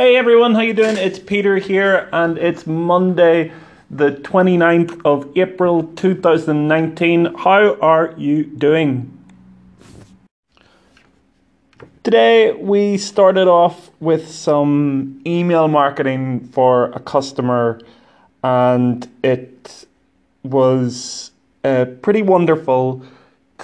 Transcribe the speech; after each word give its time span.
Hey 0.00 0.14
everyone, 0.14 0.54
how 0.54 0.60
you 0.60 0.74
doing? 0.74 0.96
It's 0.96 1.18
Peter 1.18 1.56
here 1.56 2.08
and 2.12 2.38
it's 2.38 2.68
Monday 2.68 3.50
the 3.90 4.12
29th 4.12 5.00
of 5.04 5.36
April 5.36 5.82
2019. 5.96 7.34
How 7.34 7.74
are 7.80 8.14
you 8.16 8.44
doing? 8.44 9.12
Today 12.04 12.52
we 12.52 12.96
started 12.96 13.48
off 13.48 13.90
with 13.98 14.30
some 14.30 15.20
email 15.26 15.66
marketing 15.66 16.46
for 16.52 16.92
a 16.92 17.00
customer 17.00 17.80
and 18.44 19.10
it 19.24 19.84
was 20.44 21.32
uh, 21.64 21.86
pretty 22.02 22.22
wonderful 22.22 23.02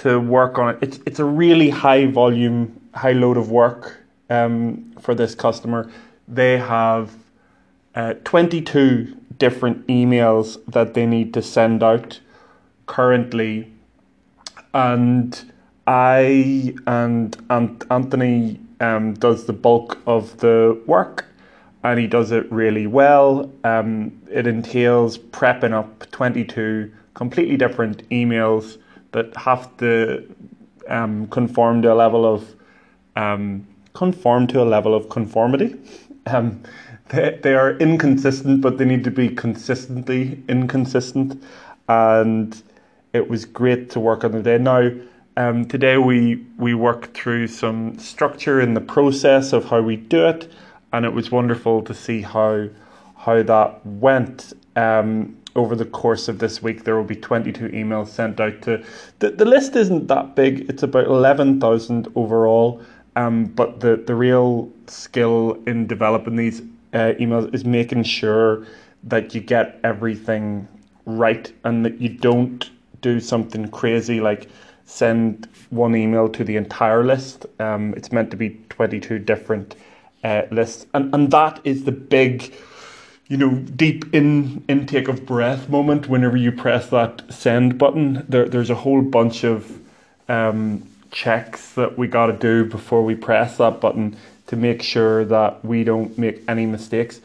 to 0.01 0.19
work 0.19 0.57
on 0.57 0.75
it. 0.75 0.79
It's, 0.81 0.99
it's 1.05 1.19
a 1.19 1.25
really 1.25 1.69
high 1.69 2.07
volume, 2.07 2.77
high 2.93 3.13
load 3.13 3.37
of 3.37 3.51
work 3.51 4.01
um, 4.29 4.91
for 4.99 5.15
this 5.15 5.33
customer 5.33 5.89
they 6.27 6.57
have 6.57 7.15
uh, 7.93 8.13
22 8.23 9.15
different 9.37 9.85
emails 9.87 10.63
that 10.65 10.93
they 10.93 11.05
need 11.05 11.33
to 11.33 11.41
send 11.41 11.83
out 11.83 12.19
currently. 12.85 13.71
And 14.73 15.51
I 15.87 16.73
and, 16.87 17.37
and 17.49 17.83
Anthony 17.89 18.59
um, 18.79 19.13
does 19.13 19.45
the 19.45 19.53
bulk 19.53 19.97
of 20.05 20.37
the 20.37 20.81
work 20.85 21.25
and 21.83 21.99
he 21.99 22.07
does 22.07 22.31
it 22.31 22.51
really 22.51 22.87
well. 22.87 23.51
Um, 23.63 24.19
it 24.31 24.47
entails 24.47 25.19
prepping 25.19 25.71
up 25.71 26.09
22 26.11 26.91
completely 27.13 27.57
different 27.57 28.07
emails 28.09 28.77
that 29.11 29.35
have 29.37 29.75
to 29.77 30.27
um, 30.89 31.27
conform 31.27 31.83
to 31.83 31.93
a 31.93 31.95
level 31.95 32.25
of 32.25 32.55
um, 33.15 33.65
conform 33.93 34.47
to 34.47 34.61
a 34.61 34.65
level 34.65 34.93
of 34.93 35.09
conformity. 35.09 35.75
Um, 36.25 36.63
they, 37.09 37.39
they 37.41 37.53
are 37.53 37.77
inconsistent, 37.77 38.61
but 38.61 38.77
they 38.77 38.85
need 38.85 39.03
to 39.03 39.11
be 39.11 39.29
consistently 39.29 40.43
inconsistent. 40.47 41.41
And 41.87 42.61
it 43.13 43.29
was 43.29 43.45
great 43.45 43.89
to 43.91 43.99
work 43.99 44.23
on 44.23 44.31
the 44.31 44.41
day. 44.41 44.57
Now, 44.57 44.91
um, 45.37 45.65
today 45.65 45.97
we 45.97 46.45
we 46.57 46.73
worked 46.73 47.15
through 47.15 47.47
some 47.47 47.99
structure 47.99 48.61
in 48.61 48.73
the 48.73 48.81
process 48.81 49.53
of 49.53 49.65
how 49.65 49.81
we 49.81 49.97
do 49.97 50.25
it, 50.25 50.51
and 50.93 51.05
it 51.05 51.13
was 51.13 51.29
wonderful 51.29 51.81
to 51.83 51.93
see 51.93 52.21
how 52.21 52.69
how 53.17 53.43
that 53.43 53.85
went. 53.85 54.53
Um, 54.75 55.37
over 55.55 55.73
the 55.73 55.85
course 55.85 56.27
of 56.27 56.39
this 56.39 56.61
week, 56.61 56.83
there 56.83 56.97
will 56.97 57.05
be 57.05 57.15
22 57.15 57.69
emails 57.69 58.09
sent 58.09 58.41
out 58.41 58.61
to. 58.63 58.83
The, 59.19 59.31
the 59.31 59.45
list 59.45 59.75
isn't 59.77 60.07
that 60.07 60.35
big, 60.35 60.69
it's 60.69 60.83
about 60.83 61.05
11,000 61.05 62.09
overall. 62.15 62.81
Um, 63.15 63.45
but 63.45 63.79
the, 63.79 63.95
the 63.95 64.15
real 64.15 64.69
skill 64.89 65.61
in 65.67 65.87
developing 65.87 66.35
these 66.35 66.61
uh, 66.93 67.13
emails 67.19 67.53
is 67.53 67.65
making 67.65 68.03
sure 68.03 68.65
that 69.03 69.35
you 69.35 69.41
get 69.41 69.79
everything 69.83 70.67
right 71.05 71.51
and 71.63 71.85
that 71.85 72.01
you 72.01 72.09
don't 72.09 72.69
do 73.01 73.19
something 73.19 73.69
crazy 73.69 74.19
like 74.19 74.47
send 74.85 75.47
one 75.69 75.95
email 75.95 76.29
to 76.29 76.43
the 76.43 76.55
entire 76.55 77.03
list. 77.03 77.45
Um, 77.59 77.93
it's 77.95 78.11
meant 78.11 78.31
to 78.31 78.37
be 78.37 78.61
22 78.69 79.19
different 79.19 79.75
uh, 80.23 80.43
lists. 80.51 80.85
And, 80.93 81.13
and 81.13 81.31
that 81.31 81.59
is 81.63 81.83
the 81.83 81.91
big, 81.91 82.53
you 83.27 83.37
know, 83.37 83.55
deep 83.55 84.13
in 84.13 84.63
intake 84.67 85.07
of 85.07 85.25
breath 85.25 85.69
moment 85.69 86.07
whenever 86.07 86.37
you 86.37 86.51
press 86.51 86.89
that 86.89 87.23
send 87.29 87.77
button. 87.77 88.25
There, 88.29 88.47
there's 88.47 88.69
a 88.69 88.75
whole 88.75 89.01
bunch 89.01 89.43
of 89.43 89.79
um, 90.29 90.87
checks 91.11 91.73
that 91.73 91.97
we 91.97 92.07
got 92.07 92.27
to 92.27 92.33
do 92.33 92.65
before 92.65 93.03
we 93.03 93.15
press 93.15 93.57
that 93.57 93.81
button 93.81 94.15
to 94.47 94.55
make 94.55 94.81
sure 94.81 95.25
that 95.25 95.63
we 95.63 95.83
don't 95.83 96.17
make 96.17 96.43
any 96.47 96.65
mistakes. 96.65 97.21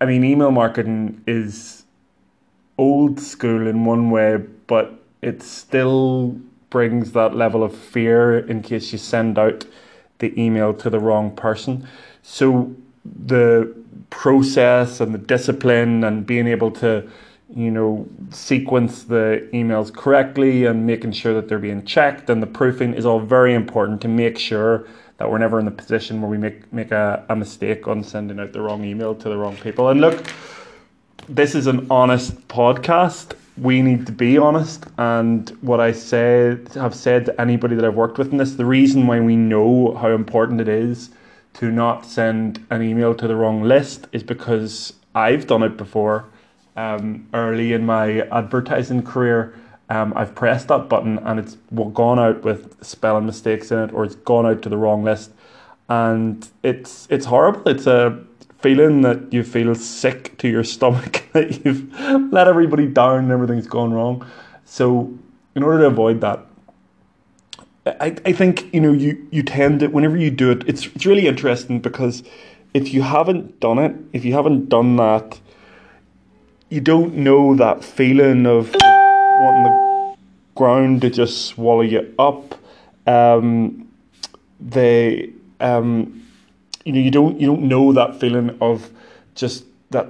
I 0.00 0.06
mean, 0.06 0.24
email 0.24 0.50
marketing 0.50 1.22
is 1.26 1.84
old 2.78 3.20
school 3.20 3.66
in 3.66 3.84
one 3.84 4.10
way, 4.10 4.36
but 4.66 4.94
it 5.22 5.42
still 5.42 6.38
brings 6.70 7.12
that 7.12 7.34
level 7.34 7.62
of 7.62 7.76
fear 7.76 8.38
in 8.38 8.62
case 8.62 8.92
you 8.92 8.98
send 8.98 9.38
out 9.38 9.64
the 10.18 10.38
email 10.40 10.74
to 10.74 10.90
the 10.90 10.98
wrong 10.98 11.34
person. 11.34 11.86
So 12.22 12.74
the 13.04 13.74
process 14.10 15.00
and 15.00 15.14
the 15.14 15.18
discipline 15.18 16.04
and 16.04 16.26
being 16.26 16.46
able 16.46 16.70
to 16.72 17.08
you 17.54 17.70
know, 17.70 18.06
sequence 18.30 19.04
the 19.04 19.48
emails 19.52 19.94
correctly 19.94 20.64
and 20.64 20.86
making 20.86 21.12
sure 21.12 21.34
that 21.34 21.48
they're 21.48 21.58
being 21.58 21.84
checked 21.84 22.28
and 22.28 22.42
the 22.42 22.46
proofing 22.46 22.94
is 22.94 23.06
all 23.06 23.20
very 23.20 23.54
important 23.54 24.00
to 24.00 24.08
make 24.08 24.38
sure 24.38 24.86
that 25.18 25.30
we're 25.30 25.38
never 25.38 25.58
in 25.58 25.64
the 25.64 25.70
position 25.70 26.20
where 26.20 26.30
we 26.30 26.38
make 26.38 26.72
make 26.72 26.90
a, 26.90 27.24
a 27.28 27.36
mistake 27.36 27.86
on 27.86 28.02
sending 28.02 28.40
out 28.40 28.52
the 28.52 28.60
wrong 28.60 28.84
email 28.84 29.14
to 29.14 29.28
the 29.28 29.36
wrong 29.36 29.56
people. 29.56 29.88
And 29.88 30.00
look, 30.00 30.26
this 31.28 31.54
is 31.54 31.66
an 31.66 31.86
honest 31.90 32.48
podcast. 32.48 33.34
We 33.56 33.82
need 33.82 34.06
to 34.06 34.12
be 34.12 34.36
honest. 34.36 34.84
And 34.98 35.48
what 35.60 35.80
I 35.80 35.92
say 35.92 36.58
have 36.74 36.94
said 36.94 37.26
to 37.26 37.40
anybody 37.40 37.76
that 37.76 37.84
I've 37.84 37.94
worked 37.94 38.18
with 38.18 38.32
in 38.32 38.38
this, 38.38 38.54
the 38.54 38.64
reason 38.64 39.06
why 39.06 39.20
we 39.20 39.36
know 39.36 39.94
how 39.94 40.10
important 40.10 40.60
it 40.60 40.68
is 40.68 41.10
to 41.54 41.70
not 41.70 42.04
send 42.04 42.66
an 42.70 42.82
email 42.82 43.14
to 43.14 43.28
the 43.28 43.36
wrong 43.36 43.62
list 43.62 44.08
is 44.12 44.24
because 44.24 44.94
I've 45.14 45.46
done 45.46 45.62
it 45.62 45.76
before 45.76 46.26
um, 46.76 47.28
early 47.32 47.72
in 47.72 47.86
my 47.86 48.22
advertising 48.22 49.02
career, 49.02 49.54
um, 49.90 50.12
I've 50.16 50.34
pressed 50.34 50.68
that 50.68 50.88
button 50.88 51.18
and 51.18 51.38
it's 51.38 51.56
gone 51.92 52.18
out 52.18 52.42
with 52.42 52.82
spelling 52.84 53.26
mistakes 53.26 53.70
in 53.70 53.78
it, 53.78 53.92
or 53.92 54.04
it's 54.04 54.14
gone 54.14 54.46
out 54.46 54.62
to 54.62 54.68
the 54.68 54.76
wrong 54.76 55.04
list, 55.04 55.32
and 55.88 56.48
it's 56.62 57.06
it's 57.10 57.26
horrible. 57.26 57.68
It's 57.68 57.86
a 57.86 58.18
feeling 58.60 59.02
that 59.02 59.32
you 59.32 59.42
feel 59.42 59.74
sick 59.74 60.38
to 60.38 60.48
your 60.48 60.64
stomach 60.74 61.24
that 61.32 61.64
you've 61.64 61.92
let 62.32 62.48
everybody 62.48 62.86
down 62.86 63.24
and 63.24 63.32
everything's 63.32 63.66
gone 63.66 63.92
wrong. 63.92 64.26
So, 64.64 65.12
in 65.54 65.62
order 65.62 65.80
to 65.80 65.86
avoid 65.86 66.22
that, 66.22 66.46
I, 67.86 68.16
I 68.24 68.32
think 68.32 68.72
you 68.72 68.80
know 68.80 68.92
you 68.92 69.26
you 69.30 69.42
tend 69.42 69.80
to 69.80 69.88
whenever 69.88 70.16
you 70.16 70.30
do 70.30 70.50
it, 70.50 70.64
it's 70.66 70.86
it's 70.86 71.04
really 71.04 71.26
interesting 71.26 71.80
because 71.80 72.22
if 72.72 72.94
you 72.94 73.02
haven't 73.02 73.60
done 73.60 73.78
it, 73.78 73.94
if 74.12 74.24
you 74.24 74.32
haven't 74.32 74.68
done 74.68 74.96
that 74.96 75.38
you 76.70 76.80
don't 76.80 77.14
know 77.14 77.54
that 77.54 77.84
feeling 77.84 78.46
of 78.46 78.74
wanting 79.40 79.64
the 79.64 80.16
ground 80.54 81.00
to 81.02 81.10
just 81.10 81.46
swallow 81.46 81.82
you 81.82 82.14
up. 82.18 82.54
Um, 83.06 83.88
they, 84.60 85.30
um, 85.60 86.26
you 86.84 86.92
know, 86.92 87.00
you 87.00 87.10
don't 87.10 87.40
you 87.40 87.46
don't 87.46 87.62
know 87.62 87.92
that 87.92 88.18
feeling 88.20 88.56
of 88.60 88.90
just 89.34 89.64
that 89.90 90.08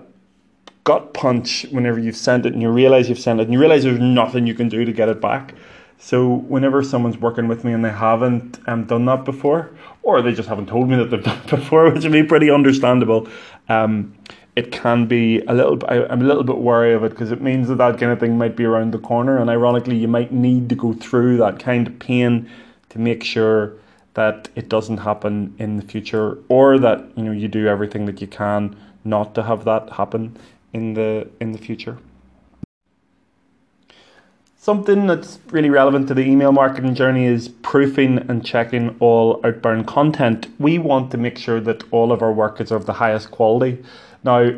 gut 0.85 1.15
punch 1.15 1.67
whenever 1.71 1.99
you've 1.99 2.17
sent 2.17 2.45
it 2.47 2.53
and 2.53 2.61
you 2.61 2.69
realize 2.69 3.09
you've 3.09 3.19
sent 3.19 3.41
it 3.41 3.45
and 3.45 3.53
you 3.53 3.59
realize 3.59 3.85
there's 3.85 3.99
nothing 3.99 4.47
you 4.47 4.55
can 4.55 4.69
do 4.69 4.85
to 4.85 4.93
get 4.93 5.09
it 5.09 5.21
back. 5.21 5.55
So 5.99 6.29
whenever 6.35 6.83
someone's 6.83 7.17
working 7.17 7.49
with 7.49 7.65
me 7.65 7.73
and 7.73 7.85
they 7.85 7.91
haven't 7.91 8.59
um, 8.67 8.85
done 8.85 9.07
that 9.07 9.25
before, 9.25 9.71
or 10.03 10.21
they 10.21 10.33
just 10.35 10.49
haven't 10.49 10.67
told 10.67 10.89
me 10.89 10.97
that 10.97 11.11
they've 11.11 11.23
done 11.25 11.39
it 11.39 11.49
before, 11.49 11.91
which 11.91 12.03
would 12.03 12.13
be 12.13 12.23
pretty 12.23 12.51
understandable, 12.51 13.27
um, 13.69 14.15
it 14.57 14.71
can 14.71 15.07
be 15.07 15.41
a 15.41 15.55
little. 15.55 15.79
I, 15.89 16.05
I'm 16.05 16.23
a 16.23 16.25
little 16.25 16.45
bit 16.45 16.59
wary 16.59 16.95
of 16.95 17.03
it 17.05 17.11
because 17.11 17.33
it 17.33 17.41
means 17.41 17.69
that 17.69 17.79
that 17.79 17.99
kind 17.99 18.13
of 18.13 18.21
thing 18.21 18.39
might 18.39 18.57
be 18.57 18.65
around 18.65 18.93
the 18.93 18.99
corner, 18.99 19.39
and 19.39 19.51
ironically, 19.51 19.97
you 19.97 20.09
might 20.09 20.33
need 20.33 20.69
to 20.69 20.75
go 20.75 20.93
through 20.93 21.39
that 21.39 21.59
kind 21.59 21.87
of 21.87 21.99
pain 21.99 22.49
to 22.91 22.99
make 22.99 23.25
sure 23.25 23.73
that 24.15 24.49
it 24.55 24.69
doesn't 24.69 24.99
happen 24.99 25.55
in 25.59 25.77
the 25.77 25.83
future, 25.83 26.39
or 26.49 26.79
that 26.79 27.05
you 27.17 27.25
know 27.25 27.33
you 27.33 27.49
do 27.49 27.67
everything 27.67 28.07
that 28.07 28.21
you 28.21 28.29
can 28.29 28.77
not 29.05 29.35
to 29.35 29.43
have 29.43 29.65
that 29.65 29.91
happen 29.91 30.37
in 30.73 30.95
the 30.95 31.29
in 31.41 31.53
the 31.53 31.59
future. 31.59 31.99
Something 34.57 35.07
that's 35.07 35.41
really 35.51 35.69
relevant 35.69 36.09
to 36.09 36.15
the 36.15 36.23
email 36.23 36.51
marketing 36.51 36.95
journey 36.95 37.27
is 37.27 37.49
proofing 37.49 38.17
and 38.31 38.43
checking 38.43 38.97
all 38.99 39.39
outbound 39.45 39.87
content. 39.87 40.47
We 40.59 40.79
want 40.79 41.11
to 41.11 41.19
make 41.19 41.37
sure 41.37 41.61
that 41.61 41.85
all 41.91 42.13
of 42.13 42.23
our 42.23 42.33
work 42.33 42.63
is 42.63 42.71
of 42.71 42.87
the 42.87 42.95
highest 42.95 43.31
quality. 43.31 43.85
Now, 44.25 44.53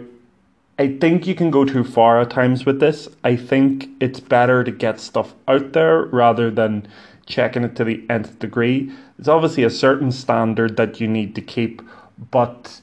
I 0.78 0.96
think 0.98 1.26
you 1.26 1.34
can 1.34 1.50
go 1.50 1.64
too 1.64 1.84
far 1.84 2.20
at 2.20 2.30
times 2.30 2.64
with 2.64 2.80
this. 2.80 3.08
I 3.24 3.36
think 3.36 3.88
it's 4.00 4.20
better 4.20 4.62
to 4.62 4.70
get 4.70 5.00
stuff 5.00 5.34
out 5.48 5.72
there 5.72 6.04
rather 6.04 6.50
than 6.50 6.86
checking 7.26 7.64
it 7.64 7.74
to 7.76 7.84
the 7.84 8.04
nth 8.08 8.38
degree. 8.38 8.92
There's 9.18 9.28
obviously 9.28 9.64
a 9.64 9.70
certain 9.70 10.12
standard 10.12 10.76
that 10.76 11.00
you 11.00 11.08
need 11.08 11.34
to 11.34 11.40
keep, 11.40 11.82
but 12.30 12.80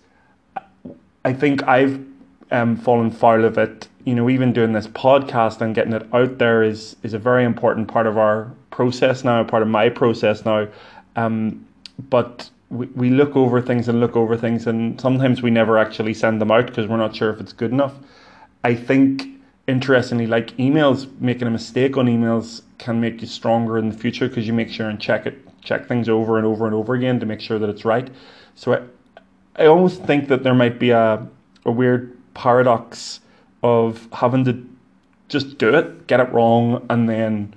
I 1.23 1.33
think 1.33 1.63
I've 1.67 2.03
um, 2.51 2.75
fallen 2.75 3.11
foul 3.11 3.45
of 3.45 3.57
it. 3.57 3.87
You 4.05 4.15
know, 4.15 4.29
even 4.29 4.51
doing 4.51 4.73
this 4.73 4.87
podcast 4.87 5.61
and 5.61 5.73
getting 5.73 5.93
it 5.93 6.07
out 6.13 6.37
there 6.37 6.61
is 6.61 6.97
is 7.03 7.13
a 7.13 7.19
very 7.19 7.45
important 7.45 7.87
part 7.87 8.05
of 8.05 8.17
our 8.17 8.51
process 8.71 9.23
now, 9.23 9.43
part 9.43 9.61
of 9.61 9.69
my 9.69 9.87
process 9.87 10.43
now. 10.43 10.67
Um, 11.15 11.65
but 12.09 12.49
we, 12.73 12.87
we 12.87 13.09
look 13.09 13.35
over 13.35 13.61
things 13.61 13.87
and 13.87 13.99
look 13.99 14.15
over 14.15 14.35
things, 14.35 14.67
and 14.67 14.99
sometimes 14.99 15.41
we 15.41 15.51
never 15.51 15.77
actually 15.77 16.13
send 16.13 16.41
them 16.41 16.51
out 16.51 16.67
because 16.67 16.87
we're 16.87 16.97
not 16.97 17.15
sure 17.15 17.29
if 17.29 17.39
it's 17.39 17.53
good 17.53 17.71
enough. 17.71 17.93
I 18.63 18.75
think, 18.75 19.27
interestingly, 19.67 20.27
like 20.27 20.57
emails, 20.57 21.09
making 21.21 21.47
a 21.47 21.51
mistake 21.51 21.97
on 21.97 22.07
emails 22.07 22.61
can 22.79 22.99
make 22.99 23.21
you 23.21 23.27
stronger 23.27 23.77
in 23.77 23.89
the 23.89 23.97
future 23.97 24.27
because 24.27 24.47
you 24.47 24.53
make 24.53 24.69
sure 24.69 24.89
and 24.89 24.99
check 24.99 25.25
it, 25.25 25.37
check 25.63 25.87
things 25.87 26.09
over 26.09 26.37
and 26.37 26.45
over 26.45 26.65
and 26.65 26.73
over 26.73 26.95
again 26.95 27.19
to 27.19 27.25
make 27.25 27.39
sure 27.39 27.59
that 27.59 27.69
it's 27.69 27.85
right. 27.85 28.09
So 28.55 28.73
I, 28.73 29.63
I 29.63 29.67
almost 29.67 30.03
think 30.03 30.27
that 30.29 30.43
there 30.43 30.55
might 30.55 30.79
be 30.79 30.89
a 30.89 31.27
a 31.65 31.71
weird 31.71 32.17
paradox 32.33 33.19
of 33.61 34.07
having 34.11 34.43
to 34.45 34.67
just 35.29 35.57
do 35.57 35.73
it, 35.73 36.07
get 36.07 36.19
it 36.19 36.29
wrong, 36.31 36.85
and 36.89 37.07
then 37.07 37.53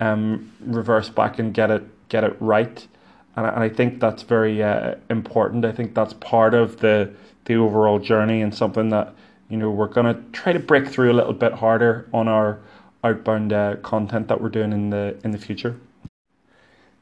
um, 0.00 0.50
reverse 0.60 1.08
back 1.08 1.38
and 1.38 1.52
get 1.52 1.70
it 1.70 1.82
get 2.08 2.24
it 2.24 2.36
right. 2.40 2.86
And 3.36 3.46
I, 3.46 3.50
and 3.50 3.62
I 3.62 3.68
think 3.68 4.00
that's 4.00 4.22
very 4.22 4.62
uh, 4.62 4.96
important. 5.08 5.64
I 5.64 5.72
think 5.72 5.94
that's 5.94 6.14
part 6.14 6.54
of 6.54 6.80
the 6.80 7.12
the 7.46 7.56
overall 7.56 7.98
journey 7.98 8.42
and 8.42 8.54
something 8.54 8.90
that 8.90 9.14
you 9.48 9.56
know 9.56 9.70
we're 9.70 9.88
gonna 9.88 10.22
try 10.32 10.52
to 10.52 10.58
break 10.58 10.88
through 10.88 11.10
a 11.12 11.14
little 11.14 11.32
bit 11.32 11.52
harder 11.52 12.08
on 12.12 12.28
our 12.28 12.60
outbound 13.02 13.52
uh, 13.52 13.76
content 13.76 14.28
that 14.28 14.40
we're 14.40 14.48
doing 14.48 14.72
in 14.72 14.90
the 14.90 15.16
in 15.24 15.30
the 15.30 15.38
future. 15.38 15.76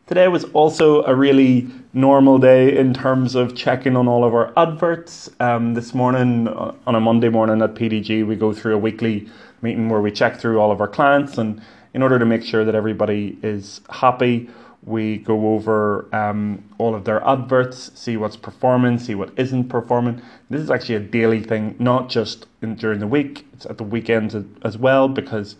Today 0.06 0.26
was 0.28 0.44
also 0.54 1.04
a 1.04 1.14
really 1.14 1.69
normal 1.92 2.38
day 2.38 2.74
in 2.74 2.94
terms 2.94 3.34
of 3.34 3.54
checking 3.54 3.94
on 3.94 4.08
all 4.08 4.24
of 4.24 4.32
our 4.32 4.54
adverts. 4.56 5.28
Um, 5.38 5.74
this 5.74 5.94
morning, 5.94 6.48
uh, 6.48 6.72
on 6.86 6.94
a 6.94 7.00
Monday 7.00 7.28
morning 7.28 7.60
at 7.60 7.74
PDG, 7.74 8.26
we 8.26 8.34
go 8.34 8.54
through 8.54 8.74
a 8.74 8.78
weekly 8.78 9.28
meeting 9.60 9.90
where 9.90 10.00
we 10.00 10.10
check 10.10 10.40
through 10.40 10.60
all 10.60 10.72
of 10.72 10.81
our 10.81 10.88
clients, 10.88 11.36
and 11.36 11.60
in 11.92 12.02
order 12.02 12.19
to 12.19 12.24
make 12.24 12.42
sure 12.42 12.64
that 12.64 12.74
everybody 12.74 13.38
is 13.42 13.82
happy, 13.90 14.48
we 14.88 15.19
go 15.19 15.55
over 15.55 16.08
um, 16.14 16.64
all 16.79 16.94
of 16.94 17.05
their 17.05 17.26
adverts, 17.26 17.93
see 17.94 18.17
what's 18.17 18.37
performing, 18.37 18.99
see 18.99 19.14
what 19.14 19.32
isn't 19.37 19.69
performing. 19.69 20.23
This 20.50 20.62
is 20.62 20.70
actually 20.70 20.96
a 20.96 21.00
daily 21.00 21.43
thing, 21.43 21.76
not 21.79 22.08
just 22.08 22.46
in, 22.62 22.75
during 22.76 23.00
the 23.00 23.06
week; 23.06 23.46
it's 23.52 23.67
at 23.67 23.79
the 23.79 23.85
weekends 23.85 24.35
as 24.62 24.79
well 24.79 25.08
because. 25.08 25.56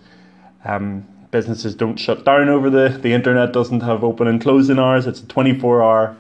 Um, 0.65 1.07
businesses 1.31 1.75
don't 1.75 1.99
shut 1.99 2.25
down 2.25 2.49
over 2.49 2.71
the 2.71 2.89
the 3.03 3.13
internet 3.13 3.53
doesn't 3.53 3.83
have 3.83 4.03
open 4.03 4.27
and 4.27 4.41
closing 4.41 4.79
hours. 4.79 5.07
It's 5.07 5.21
a 5.21 5.27
twenty 5.27 5.59
four 5.59 5.83
hour 5.83 6.17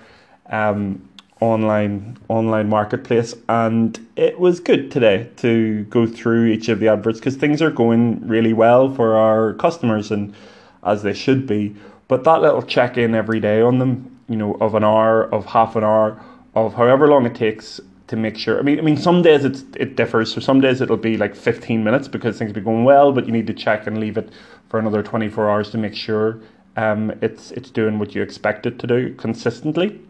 um, 0.46 1.08
online 1.40 2.18
online 2.28 2.68
marketplace, 2.68 3.34
and 3.48 3.98
it 4.16 4.38
was 4.38 4.60
good 4.60 4.90
today 4.90 5.30
to 5.36 5.84
go 5.84 6.06
through 6.06 6.46
each 6.46 6.68
of 6.68 6.80
the 6.80 6.88
adverts 6.88 7.20
because 7.20 7.36
things 7.36 7.62
are 7.62 7.70
going 7.70 8.26
really 8.26 8.52
well 8.52 8.92
for 8.92 9.16
our 9.16 9.54
customers 9.54 10.10
and 10.10 10.34
as 10.82 11.02
they 11.02 11.14
should 11.14 11.46
be. 11.46 11.74
But 12.08 12.24
that 12.24 12.40
little 12.40 12.62
check 12.62 12.96
in 12.96 13.14
every 13.14 13.38
day 13.38 13.60
on 13.60 13.78
them, 13.78 14.18
you 14.28 14.36
know, 14.36 14.54
of 14.54 14.74
an 14.74 14.82
hour, 14.82 15.32
of 15.32 15.46
half 15.46 15.76
an 15.76 15.84
hour, 15.84 16.20
of 16.54 16.74
however 16.74 17.06
long 17.06 17.26
it 17.26 17.34
takes 17.34 17.80
to 18.08 18.16
make 18.16 18.36
sure. 18.36 18.58
I 18.58 18.62
mean, 18.62 18.78
I 18.78 18.82
mean, 18.82 18.96
some 18.96 19.22
days 19.22 19.44
it's 19.44 19.64
it 19.76 19.94
differs. 19.94 20.32
So 20.32 20.40
some 20.40 20.60
days 20.60 20.80
it'll 20.80 20.96
be 20.96 21.16
like 21.18 21.36
fifteen 21.36 21.84
minutes 21.84 22.08
because 22.08 22.38
things 22.38 22.52
be 22.52 22.62
going 22.62 22.84
well, 22.84 23.12
but 23.12 23.26
you 23.26 23.32
need 23.32 23.46
to 23.46 23.54
check 23.54 23.86
and 23.86 24.00
leave 24.00 24.16
it 24.16 24.30
for 24.68 24.78
another 24.78 25.02
24 25.02 25.48
hours 25.48 25.70
to 25.70 25.78
make 25.78 25.94
sure 25.94 26.40
um, 26.76 27.12
it's 27.20 27.50
it's 27.52 27.70
doing 27.70 27.98
what 27.98 28.14
you 28.14 28.22
expect 28.22 28.66
it 28.66 28.78
to 28.78 28.86
do 28.86 29.14
consistently. 29.14 30.00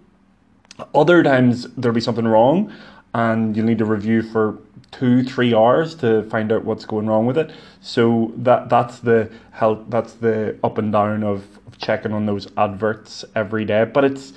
Other 0.95 1.23
times 1.23 1.67
there'll 1.77 1.95
be 1.95 2.01
something 2.01 2.27
wrong, 2.27 2.73
and 3.15 3.57
you'll 3.57 3.67
need 3.67 3.79
to 3.79 3.85
review 3.85 4.23
for 4.23 4.59
two 4.91 5.23
three 5.23 5.55
hours 5.55 5.95
to 5.97 6.23
find 6.25 6.51
out 6.53 6.65
what's 6.65 6.85
going 6.85 7.07
wrong 7.07 7.27
with 7.27 7.39
it. 7.39 7.51
So 7.81 8.33
that 8.37 8.69
that's 8.69 8.99
the 9.01 9.31
help. 9.53 9.89
That's 9.91 10.15
the 10.15 10.59
up 10.63 10.79
and 10.79 10.93
down 10.93 11.23
of, 11.23 11.45
of 11.67 11.79
checking 11.79 12.13
on 12.13 12.27
those 12.27 12.49
adverts 12.57 13.25
every 13.35 13.65
day. 13.65 13.85
But 13.85 14.05
it's 14.05 14.33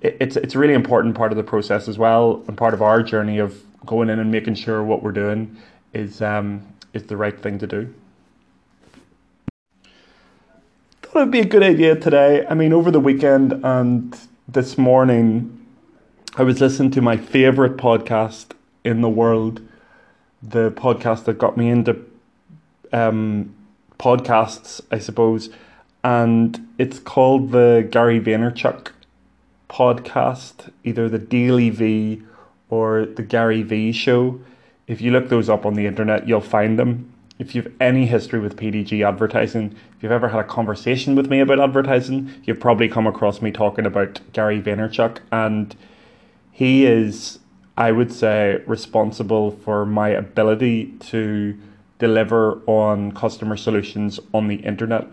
it's 0.00 0.36
it's 0.36 0.54
a 0.54 0.58
really 0.58 0.74
important 0.74 1.14
part 1.14 1.32
of 1.32 1.36
the 1.36 1.44
process 1.44 1.88
as 1.88 1.98
well, 1.98 2.42
and 2.48 2.56
part 2.56 2.74
of 2.74 2.82
our 2.82 3.02
journey 3.02 3.38
of 3.38 3.62
going 3.86 4.10
in 4.10 4.18
and 4.18 4.30
making 4.30 4.54
sure 4.54 4.82
what 4.82 5.02
we're 5.02 5.12
doing 5.12 5.56
is 5.92 6.22
um, 6.22 6.66
is 6.92 7.04
the 7.04 7.16
right 7.16 7.38
thing 7.40 7.58
to 7.58 7.66
do 7.66 7.92
thought 11.10 11.22
it'd 11.22 11.32
be 11.32 11.40
a 11.40 11.44
good 11.44 11.64
idea 11.64 11.96
today. 11.96 12.46
I 12.48 12.54
mean, 12.54 12.72
over 12.72 12.92
the 12.92 13.00
weekend 13.00 13.52
and 13.64 14.16
this 14.46 14.78
morning, 14.78 15.66
I 16.36 16.44
was 16.44 16.60
listening 16.60 16.92
to 16.92 17.02
my 17.02 17.16
favorite 17.16 17.76
podcast 17.76 18.52
in 18.84 19.00
the 19.00 19.08
world, 19.08 19.60
the 20.42 20.70
podcast 20.70 21.24
that 21.24 21.38
got 21.38 21.56
me 21.56 21.68
into 21.68 21.96
um, 22.92 23.54
podcasts, 23.98 24.80
I 24.90 24.98
suppose, 24.98 25.50
and 26.02 26.66
it's 26.78 26.98
called 26.98 27.52
the 27.52 27.86
Gary 27.90 28.20
Vaynerchuk 28.20 28.92
podcast, 29.68 30.70
either 30.84 31.08
the 31.08 31.18
DailyVee 31.18 32.24
or 32.68 33.06
the 33.06 33.22
Gary 33.22 33.62
V 33.62 33.92
Show. 33.92 34.40
If 34.86 35.00
you 35.00 35.10
look 35.12 35.28
those 35.28 35.48
up 35.48 35.66
on 35.66 35.74
the 35.74 35.86
internet, 35.86 36.26
you'll 36.26 36.40
find 36.40 36.78
them. 36.78 37.12
If 37.38 37.54
you've 37.54 37.72
any 37.80 38.06
history 38.06 38.38
with 38.38 38.56
PDG 38.56 39.06
advertising, 39.06 39.74
if 39.96 40.02
you've 40.02 40.12
ever 40.12 40.28
had 40.28 40.40
a 40.40 40.44
conversation 40.44 41.14
with 41.14 41.30
me 41.30 41.40
about 41.40 41.60
advertising, 41.60 42.30
you've 42.44 42.60
probably 42.60 42.88
come 42.88 43.06
across 43.06 43.40
me 43.40 43.50
talking 43.50 43.86
about 43.86 44.20
Gary 44.32 44.60
Vaynerchuk, 44.60 45.18
and 45.32 45.74
he 46.50 46.84
is, 46.84 47.38
I 47.80 47.92
would 47.92 48.12
say, 48.12 48.62
responsible 48.66 49.52
for 49.52 49.86
my 49.86 50.10
ability 50.10 50.92
to 51.08 51.58
deliver 51.98 52.60
on 52.66 53.12
customer 53.12 53.56
solutions 53.56 54.20
on 54.34 54.48
the 54.48 54.56
internet. 54.56 55.06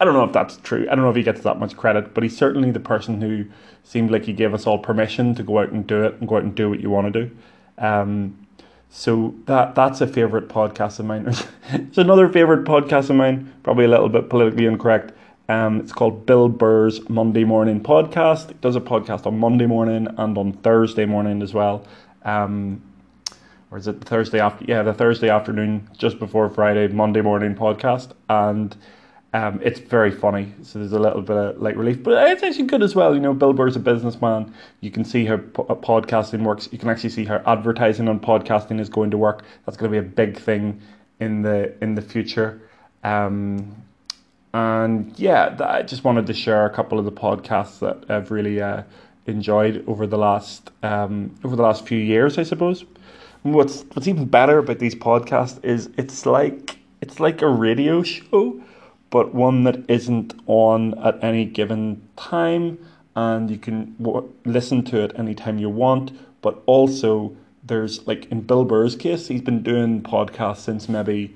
I 0.00 0.04
don't 0.04 0.14
know 0.14 0.24
if 0.24 0.32
that's 0.32 0.56
true. 0.56 0.84
I 0.90 0.96
don't 0.96 1.04
know 1.04 1.10
if 1.10 1.16
he 1.16 1.22
gets 1.22 1.42
that 1.42 1.60
much 1.60 1.76
credit, 1.76 2.14
but 2.14 2.24
he's 2.24 2.36
certainly 2.36 2.72
the 2.72 2.80
person 2.80 3.20
who 3.20 3.44
seemed 3.84 4.10
like 4.10 4.24
he 4.24 4.32
gave 4.32 4.52
us 4.52 4.66
all 4.66 4.80
permission 4.80 5.32
to 5.36 5.44
go 5.44 5.60
out 5.60 5.70
and 5.70 5.86
do 5.86 6.02
it 6.02 6.14
and 6.18 6.28
go 6.28 6.38
out 6.38 6.42
and 6.42 6.56
do 6.56 6.68
what 6.68 6.80
you 6.80 6.90
want 6.90 7.12
to 7.12 7.22
do. 7.22 7.36
Um, 7.78 8.48
so 8.90 9.36
that 9.44 9.76
that's 9.76 10.00
a 10.00 10.06
favorite 10.08 10.48
podcast 10.48 10.98
of 10.98 11.06
mine. 11.06 11.32
it's 11.68 11.98
another 11.98 12.28
favorite 12.28 12.64
podcast 12.64 13.10
of 13.10 13.16
mine, 13.16 13.54
probably 13.62 13.84
a 13.84 13.88
little 13.88 14.08
bit 14.08 14.28
politically 14.28 14.66
incorrect. 14.66 15.12
Um, 15.48 15.80
it's 15.80 15.92
called 15.92 16.26
Bill 16.26 16.50
Burr's 16.50 17.08
Monday 17.08 17.44
Morning 17.44 17.80
Podcast. 17.80 18.50
It 18.50 18.60
does 18.60 18.76
a 18.76 18.82
podcast 18.82 19.24
on 19.24 19.38
Monday 19.38 19.64
morning 19.64 20.06
and 20.18 20.36
on 20.36 20.52
Thursday 20.52 21.06
morning 21.06 21.40
as 21.40 21.54
well. 21.54 21.86
Um, 22.28 22.82
or 23.70 23.78
is 23.78 23.86
it 23.86 24.00
the 24.00 24.06
Thursday 24.06 24.40
after? 24.40 24.64
Yeah, 24.66 24.82
the 24.82 24.94
Thursday 24.94 25.28
afternoon, 25.28 25.88
just 25.96 26.18
before 26.18 26.48
Friday, 26.48 26.88
Monday 26.88 27.20
morning 27.20 27.54
podcast, 27.54 28.12
and 28.28 28.76
um, 29.34 29.60
it's 29.62 29.78
very 29.78 30.10
funny, 30.10 30.54
so 30.62 30.78
there's 30.78 30.92
a 30.92 30.98
little 30.98 31.20
bit 31.20 31.36
of 31.36 31.60
like 31.60 31.76
relief, 31.76 32.02
but 32.02 32.30
it's 32.30 32.42
actually 32.42 32.64
good 32.64 32.82
as 32.82 32.94
well. 32.94 33.14
You 33.14 33.20
know, 33.20 33.34
Bill 33.34 33.52
Burr's 33.52 33.76
a 33.76 33.80
businessman. 33.80 34.54
You 34.80 34.90
can 34.90 35.04
see 35.04 35.26
how 35.26 35.36
po- 35.36 35.64
podcasting 35.82 36.44
works. 36.44 36.68
You 36.72 36.78
can 36.78 36.88
actually 36.88 37.10
see 37.10 37.26
how 37.26 37.42
advertising 37.46 38.08
on 38.08 38.20
podcasting 38.20 38.80
is 38.80 38.88
going 38.88 39.10
to 39.10 39.18
work. 39.18 39.44
That's 39.66 39.76
going 39.76 39.92
to 39.92 40.00
be 40.00 40.06
a 40.06 40.10
big 40.10 40.38
thing 40.38 40.80
in 41.20 41.42
the 41.42 41.74
in 41.82 41.94
the 41.94 42.02
future. 42.02 42.62
Um, 43.04 43.84
and 44.54 45.12
yeah, 45.18 45.56
I 45.60 45.82
just 45.82 46.04
wanted 46.04 46.26
to 46.26 46.32
share 46.34 46.64
a 46.64 46.70
couple 46.70 46.98
of 46.98 47.04
the 47.04 47.12
podcasts 47.12 47.80
that 47.80 48.10
I've 48.10 48.30
really 48.30 48.62
uh, 48.62 48.82
enjoyed 49.28 49.84
over 49.86 50.06
the 50.06 50.18
last 50.18 50.70
um, 50.82 51.34
over 51.44 51.56
the 51.56 51.62
last 51.62 51.86
few 51.86 51.98
years, 51.98 52.38
I 52.38 52.42
suppose. 52.42 52.84
What's 53.42 53.84
what's 53.92 54.08
even 54.08 54.26
better 54.26 54.58
about 54.58 54.78
these 54.78 54.94
podcasts 54.94 55.64
is 55.64 55.90
it's 55.96 56.26
like 56.26 56.78
it's 57.00 57.20
like 57.20 57.42
a 57.42 57.48
radio 57.48 58.02
show 58.02 58.60
but 59.10 59.34
one 59.34 59.64
that 59.64 59.88
isn't 59.88 60.34
on 60.46 60.98
at 60.98 61.22
any 61.22 61.44
given 61.44 62.02
time 62.16 62.78
and 63.16 63.50
you 63.50 63.58
can 63.58 63.94
w- 64.00 64.32
listen 64.44 64.84
to 64.84 65.02
it 65.02 65.12
anytime 65.18 65.58
you 65.58 65.68
want 65.68 66.12
but 66.42 66.62
also 66.66 67.34
there's 67.64 68.06
like 68.06 68.30
in 68.30 68.40
bill 68.40 68.64
burr's 68.64 68.96
case 68.96 69.28
he's 69.28 69.40
been 69.40 69.62
doing 69.62 70.02
podcasts 70.02 70.58
since 70.58 70.88
maybe 70.88 71.34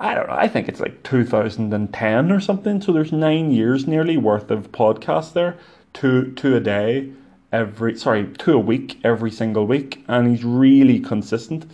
i 0.00 0.14
don't 0.14 0.26
know 0.26 0.34
i 0.34 0.48
think 0.48 0.68
it's 0.68 0.80
like 0.80 1.02
2010 1.02 2.32
or 2.32 2.40
something 2.40 2.80
so 2.80 2.92
there's 2.92 3.12
nine 3.12 3.50
years 3.50 3.86
nearly 3.86 4.16
worth 4.16 4.50
of 4.50 4.70
podcasts 4.72 5.32
there 5.32 5.56
two 5.92 6.32
two 6.32 6.56
a 6.56 6.60
day 6.60 7.10
every 7.52 7.96
sorry 7.96 8.26
two 8.38 8.52
a 8.52 8.58
week 8.58 8.98
every 9.04 9.30
single 9.30 9.66
week 9.66 10.04
and 10.08 10.28
he's 10.28 10.44
really 10.44 11.00
consistent 11.00 11.64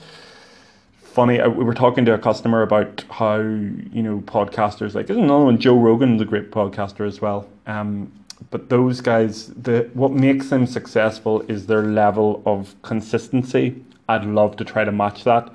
funny. 1.14 1.40
Uh, 1.40 1.48
we 1.48 1.62
were 1.62 1.74
talking 1.74 2.04
to 2.04 2.12
a 2.12 2.18
customer 2.18 2.62
about 2.62 3.04
how 3.08 3.36
you 3.38 4.02
know 4.02 4.20
podcasters 4.26 4.94
like 4.94 5.06
there's 5.06 5.18
another 5.18 5.44
one. 5.44 5.58
Joe 5.58 5.78
Rogan 5.78 6.16
the 6.16 6.24
great 6.24 6.50
podcaster 6.50 7.06
as 7.06 7.20
well. 7.20 7.48
Um, 7.66 8.12
but 8.50 8.68
those 8.68 9.00
guys, 9.00 9.46
the 9.54 9.88
what 9.94 10.10
makes 10.10 10.48
them 10.48 10.66
successful 10.66 11.42
is 11.42 11.66
their 11.66 11.82
level 11.82 12.42
of 12.44 12.74
consistency. 12.82 13.82
I'd 14.08 14.24
love 14.24 14.56
to 14.56 14.64
try 14.64 14.84
to 14.84 14.92
match 14.92 15.24
that. 15.24 15.50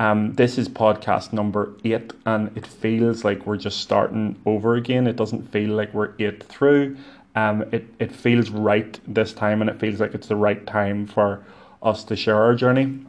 Um, 0.00 0.34
this 0.34 0.58
is 0.58 0.68
podcast 0.68 1.32
number 1.32 1.72
eight, 1.84 2.12
and 2.26 2.54
it 2.56 2.66
feels 2.66 3.24
like 3.24 3.46
we're 3.46 3.56
just 3.56 3.80
starting 3.80 4.34
over 4.44 4.74
again. 4.74 5.06
It 5.06 5.14
doesn't 5.14 5.52
feel 5.52 5.70
like 5.70 5.94
we're 5.94 6.10
eight 6.18 6.42
through. 6.42 6.96
Um, 7.34 7.62
it 7.72 7.86
it 7.98 8.12
feels 8.12 8.50
right 8.50 8.98
this 9.06 9.32
time, 9.32 9.60
and 9.60 9.68
it 9.68 9.80
feels 9.80 10.00
like 10.00 10.14
it's 10.14 10.28
the 10.28 10.36
right 10.36 10.64
time 10.66 11.06
for 11.06 11.44
us 11.82 12.04
to 12.04 12.16
share 12.16 12.36
our 12.36 12.54
journey. 12.54 13.00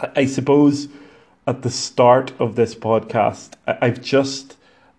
I, 0.00 0.10
I 0.16 0.26
suppose 0.26 0.88
at 1.46 1.62
the 1.62 1.70
start 1.70 2.32
of 2.38 2.56
this 2.56 2.74
podcast, 2.74 3.54
I've 3.66 4.00
just 4.02 4.56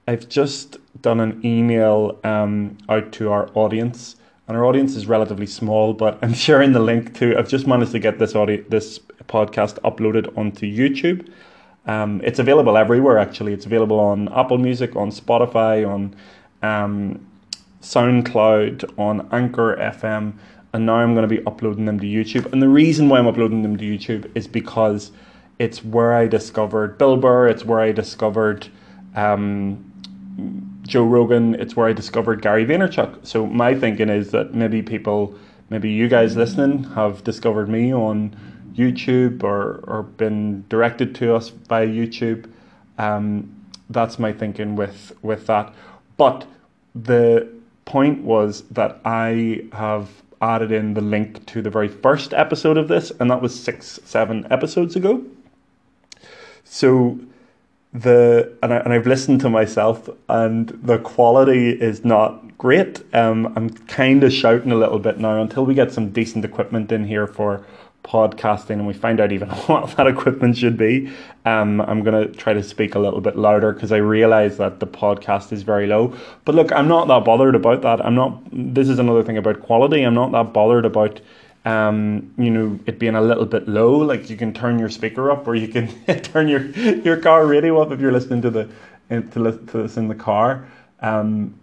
I've 0.07 0.29
just 0.29 0.77
done 1.01 1.19
an 1.19 1.41
email 1.45 2.19
um, 2.23 2.77
out 2.89 3.11
to 3.13 3.31
our 3.31 3.49
audience, 3.53 4.15
and 4.47 4.55
our 4.55 4.65
audience 4.65 4.95
is 4.95 5.07
relatively 5.07 5.47
small, 5.47 5.93
but 5.93 6.19
I'm 6.23 6.33
sharing 6.33 6.73
the 6.73 6.79
link 6.79 7.13
to. 7.15 7.37
I've 7.37 7.49
just 7.49 7.67
managed 7.67 7.91
to 7.93 7.99
get 7.99 8.19
this 8.19 8.35
audio 8.35 8.63
this 8.69 8.99
podcast 9.27 9.79
uploaded 9.81 10.35
onto 10.37 10.65
YouTube. 10.65 11.29
Um, 11.87 12.21
it's 12.23 12.39
available 12.39 12.77
everywhere. 12.77 13.17
Actually, 13.17 13.53
it's 13.53 13.65
available 13.65 13.99
on 13.99 14.31
Apple 14.33 14.57
Music, 14.57 14.95
on 14.95 15.11
Spotify, 15.11 15.87
on 15.87 16.15
um, 16.67 17.25
SoundCloud, 17.85 18.97
on 18.97 19.27
Anchor 19.31 19.75
FM, 19.77 20.33
and 20.73 20.85
now 20.85 20.95
I'm 20.95 21.13
going 21.13 21.27
to 21.27 21.33
be 21.33 21.45
uploading 21.45 21.85
them 21.85 21.99
to 21.99 22.05
YouTube. 22.05 22.51
And 22.51 22.61
the 22.61 22.67
reason 22.67 23.09
why 23.09 23.19
I'm 23.19 23.27
uploading 23.27 23.61
them 23.61 23.77
to 23.77 23.83
YouTube 23.83 24.29
is 24.35 24.47
because 24.47 25.11
it's 25.59 25.83
where 25.83 26.13
I 26.13 26.27
discovered 26.27 26.97
Bill 26.97 27.15
Burr, 27.15 27.47
it's 27.47 27.63
where 27.63 27.79
I 27.79 27.91
discovered 27.91 28.67
um, 29.15 29.91
Joe 30.81 31.05
Rogan, 31.05 31.55
it's 31.55 31.75
where 31.75 31.87
I 31.87 31.93
discovered 31.93 32.41
Gary 32.41 32.65
Vaynerchuk. 32.65 33.25
So 33.25 33.45
my 33.45 33.73
thinking 33.75 34.09
is 34.09 34.31
that 34.31 34.53
maybe 34.53 34.81
people, 34.81 35.35
maybe 35.69 35.89
you 35.89 36.07
guys 36.07 36.35
listening, 36.35 36.83
have 36.95 37.23
discovered 37.23 37.69
me 37.69 37.93
on 37.93 38.35
YouTube 38.73 39.43
or, 39.43 39.83
or 39.87 40.03
been 40.03 40.65
directed 40.69 41.15
to 41.15 41.35
us 41.35 41.51
by 41.51 41.85
YouTube. 41.85 42.49
Um, 42.97 43.65
that's 43.89 44.17
my 44.17 44.33
thinking 44.33 44.75
with 44.75 45.13
with 45.21 45.47
that. 45.47 45.73
But 46.17 46.45
the 46.95 47.54
point 47.85 48.23
was 48.23 48.63
that 48.71 48.99
I 49.05 49.65
have 49.71 50.09
added 50.41 50.71
in 50.71 50.93
the 50.93 51.01
link 51.01 51.45
to 51.47 51.61
the 51.61 51.69
very 51.69 51.87
first 51.87 52.33
episode 52.33 52.77
of 52.77 52.87
this, 52.87 53.11
and 53.19 53.31
that 53.31 53.41
was 53.41 53.57
six, 53.57 53.99
seven 54.03 54.47
episodes 54.51 54.95
ago. 54.95 55.23
So 56.63 57.19
the 57.93 58.51
and, 58.61 58.73
I, 58.73 58.77
and 58.77 58.91
I've 58.91 59.07
listened 59.07 59.39
to 59.41 59.49
myself, 59.49 60.09
and 60.27 60.69
the 60.69 60.97
quality 60.97 61.69
is 61.69 62.03
not 62.03 62.57
great. 62.57 63.01
Um, 63.13 63.53
I'm 63.55 63.69
kind 63.69 64.23
of 64.23 64.33
shouting 64.33 64.71
a 64.71 64.75
little 64.75 64.99
bit 64.99 65.19
now 65.19 65.41
until 65.41 65.65
we 65.65 65.73
get 65.73 65.91
some 65.93 66.09
decent 66.09 66.43
equipment 66.43 66.91
in 66.91 67.05
here 67.05 67.27
for 67.27 67.65
podcasting 68.05 68.71
and 68.71 68.87
we 68.87 68.93
find 68.93 69.19
out 69.19 69.31
even 69.31 69.49
what 69.67 69.97
that 69.97 70.07
equipment 70.07 70.55
should 70.55 70.77
be. 70.77 71.11
Um, 71.43 71.81
I'm 71.81 72.03
going 72.03 72.27
to 72.27 72.33
try 72.33 72.53
to 72.53 72.63
speak 72.63 72.95
a 72.95 72.99
little 72.99 73.21
bit 73.21 73.35
louder 73.35 73.73
because 73.73 73.91
I 73.91 73.97
realize 73.97 74.57
that 74.57 74.79
the 74.79 74.87
podcast 74.87 75.51
is 75.51 75.63
very 75.63 75.87
low. 75.87 76.15
But 76.45 76.55
look, 76.55 76.71
I'm 76.71 76.87
not 76.87 77.07
that 77.07 77.25
bothered 77.25 77.55
about 77.55 77.81
that. 77.81 78.05
I'm 78.05 78.15
not, 78.15 78.41
this 78.51 78.87
is 78.87 78.99
another 78.99 79.23
thing 79.23 79.37
about 79.37 79.61
quality. 79.61 80.03
I'm 80.03 80.13
not 80.13 80.31
that 80.31 80.53
bothered 80.53 80.85
about, 80.85 81.19
um, 81.65 82.33
you 82.37 82.51
know, 82.51 82.79
it 82.85 82.99
being 82.99 83.15
a 83.15 83.21
little 83.21 83.45
bit 83.45 83.67
low. 83.67 83.97
Like 83.97 84.29
you 84.29 84.37
can 84.37 84.53
turn 84.53 84.79
your 84.79 84.89
speaker 84.89 85.31
up 85.31 85.47
or 85.47 85.55
you 85.55 85.67
can 85.67 85.87
turn 86.21 86.47
your, 86.47 86.61
your 86.61 87.17
car 87.17 87.45
radio 87.45 87.81
up 87.81 87.91
if 87.91 87.99
you're 87.99 88.11
listening 88.11 88.41
to 88.43 88.51
the, 88.51 88.69
to, 89.09 89.21
to 89.31 89.77
this 89.83 89.97
in 89.97 90.07
the 90.07 90.15
car. 90.15 90.67
Um, 91.01 91.59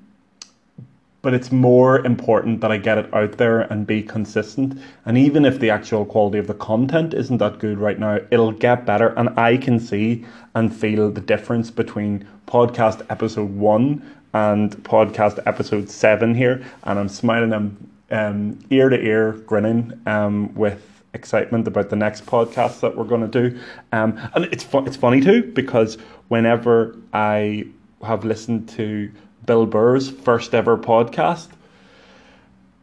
but 1.23 1.33
it's 1.33 1.53
more 1.53 2.05
important 2.05 2.61
that 2.61 2.73
I 2.73 2.77
get 2.77 2.99
it 2.99 3.15
out 3.15 3.39
there 3.39 3.61
and 3.61 3.87
be 3.87 4.03
consistent. 4.03 4.79
And 5.07 5.17
even 5.17 5.45
if 5.45 5.61
the 5.61 5.71
actual 5.71 6.05
quality 6.05 6.39
of 6.39 6.49
the 6.49 6.55
content 6.55 7.15
isn't 7.15 7.39
that 7.39 7.61
good 7.61 7.79
right 7.79 7.99
now, 7.99 8.19
it'll 8.33 8.53
get 8.53 8.85
better. 8.85 9.09
And 9.17 9.29
I 9.39 9.57
can 9.57 9.79
see 9.79 10.27
and 10.55 10.75
feel 10.75 11.11
the 11.11 11.21
difference 11.21 11.71
between 11.71 12.27
podcast 12.47 13.07
episode 13.09 13.51
one 13.51 14.03
and 14.35 14.73
podcast 14.83 15.39
episode 15.47 15.89
seven 15.89 16.35
here. 16.35 16.65
And 16.83 16.99
I'm 16.99 17.09
smiling, 17.09 17.53
I'm 17.53 17.91
um, 18.11 18.59
ear 18.71 18.89
to 18.89 19.01
ear 19.01 19.33
grinning 19.33 19.99
um, 20.07 20.53
with 20.55 21.03
excitement 21.15 21.69
about 21.69 21.91
the 21.91 21.97
next 21.97 22.27
podcast 22.27 22.81
that 22.81 22.97
we're 22.97 23.05
going 23.05 23.31
to 23.31 23.51
do. 23.51 23.59
Um, 23.93 24.19
and 24.35 24.47
it's, 24.47 24.65
fu- 24.65 24.85
it's 24.85 24.97
funny 24.97 25.21
too, 25.21 25.53
because 25.53 25.99
whenever 26.29 26.97
I 27.13 27.67
have 28.03 28.25
listened 28.25 28.69
to 28.71 29.11
Bill 29.45 29.67
Burr's 29.67 30.11
first 30.11 30.55
ever 30.55 30.77
podcast. 30.79 31.49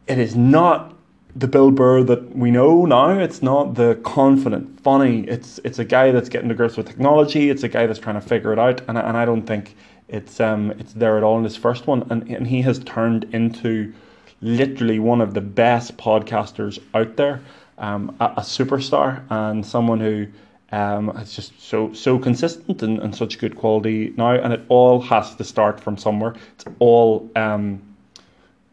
It 0.06 0.18
is 0.18 0.34
not 0.36 0.94
the 1.34 1.46
Bill 1.46 1.70
Burr 1.70 2.02
that 2.04 2.36
we 2.36 2.50
know 2.50 2.84
now. 2.84 3.10
It's 3.18 3.42
not 3.42 3.74
the 3.74 4.00
confident, 4.02 4.80
funny. 4.80 5.20
It's 5.28 5.60
it's 5.64 5.78
a 5.78 5.84
guy 5.84 6.10
that's 6.10 6.28
getting 6.28 6.48
to 6.48 6.54
grips 6.54 6.76
with 6.76 6.86
technology. 6.86 7.50
It's 7.50 7.62
a 7.62 7.68
guy 7.68 7.86
that's 7.86 7.98
trying 7.98 8.20
to 8.20 8.26
figure 8.26 8.52
it 8.52 8.58
out, 8.58 8.80
and 8.88 8.98
and 8.98 9.16
I 9.16 9.24
don't 9.24 9.46
think 9.46 9.76
it's 10.08 10.40
um 10.40 10.72
it's 10.72 10.92
there 10.92 11.16
at 11.16 11.22
all 11.22 11.38
in 11.38 11.44
his 11.44 11.56
first 11.56 11.86
one. 11.86 12.06
And 12.10 12.28
and 12.28 12.46
he 12.46 12.62
has 12.62 12.80
turned 12.80 13.24
into 13.32 13.92
literally 14.40 14.98
one 14.98 15.20
of 15.20 15.34
the 15.34 15.40
best 15.40 15.96
podcasters 15.96 16.78
out 16.94 17.16
there, 17.16 17.40
um, 17.78 18.16
a, 18.20 18.24
a 18.24 18.40
superstar 18.40 19.22
and 19.30 19.64
someone 19.64 20.00
who 20.00 20.26
um, 20.72 21.10
it's 21.16 21.34
just 21.34 21.60
so 21.60 21.92
so 21.92 22.18
consistent 22.18 22.82
and, 22.82 23.00
and 23.00 23.14
such 23.14 23.38
good 23.38 23.56
quality 23.56 24.14
now, 24.16 24.32
and 24.32 24.52
it 24.52 24.60
all 24.68 25.00
has 25.00 25.34
to 25.34 25.44
start 25.44 25.80
from 25.80 25.96
somewhere. 25.96 26.34
It's 26.54 26.64
all 26.78 27.28
um, 27.34 27.82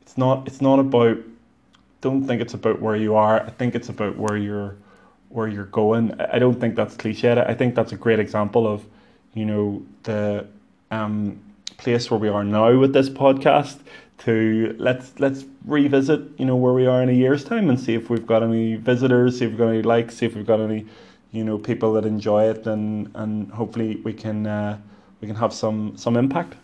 it's 0.02 0.18
not 0.18 0.48
it's 0.48 0.62
not 0.62 0.80
about. 0.80 1.18
Don't 2.02 2.28
think 2.28 2.42
it's 2.42 2.54
about 2.54 2.80
where 2.80 2.96
you 2.96 3.16
are. 3.16 3.42
I 3.42 3.50
think 3.50 3.74
it's 3.74 3.90
about 3.90 4.16
where 4.18 4.38
you're 4.38 4.76
where 5.30 5.48
you're 5.48 5.66
going. 5.66 6.20
I 6.20 6.38
don't 6.38 6.60
think 6.60 6.76
that's 6.76 6.96
cliched. 6.96 7.50
I 7.50 7.56
think 7.56 7.74
that's 7.74 7.92
a 7.92 7.98
great 7.98 8.20
example 8.20 8.68
of 8.68 8.86
you 9.34 9.46
know 9.46 9.84
the 10.04 10.46
um, 10.92 11.40
place 11.78 12.12
where 12.12 12.20
we 12.20 12.30
are 12.30 12.44
now 12.44 12.78
with 12.78 12.94
this 12.94 13.10
podcast. 13.10 13.80
To 14.20 14.76
let's 14.80 15.20
let's 15.20 15.46
revisit 15.66 16.22
you 16.40 16.46
know 16.46 16.56
where 16.56 16.74
we 16.74 16.88
are 16.88 17.04
in 17.04 17.10
a 17.10 17.14
year's 17.14 17.44
time 17.44 17.70
and 17.70 17.80
see 17.80 17.94
if 17.94 18.10
we've 18.10 18.26
got 18.26 18.42
any 18.42 18.76
visitors, 18.76 19.38
see 19.38 19.46
if 19.46 19.52
we've 19.52 19.60
got 19.60 19.70
any 19.70 19.84
likes, 19.84 20.18
see 20.18 20.26
if 20.26 20.36
we've 20.36 20.46
got 20.46 20.60
any 20.60 20.88
you 21.38 21.44
know 21.44 21.58
people 21.58 21.94
that 21.94 22.06
enjoy 22.06 22.50
it 22.50 22.66
and 22.68 23.10
and 23.16 23.52
hopefully 23.52 23.98
we 24.04 24.14
can 24.14 24.48
uh, 24.48 24.78
we 25.22 25.28
can 25.28 25.36
have 25.36 25.54
some 25.54 25.96
some 25.96 26.18
impact. 26.18 26.56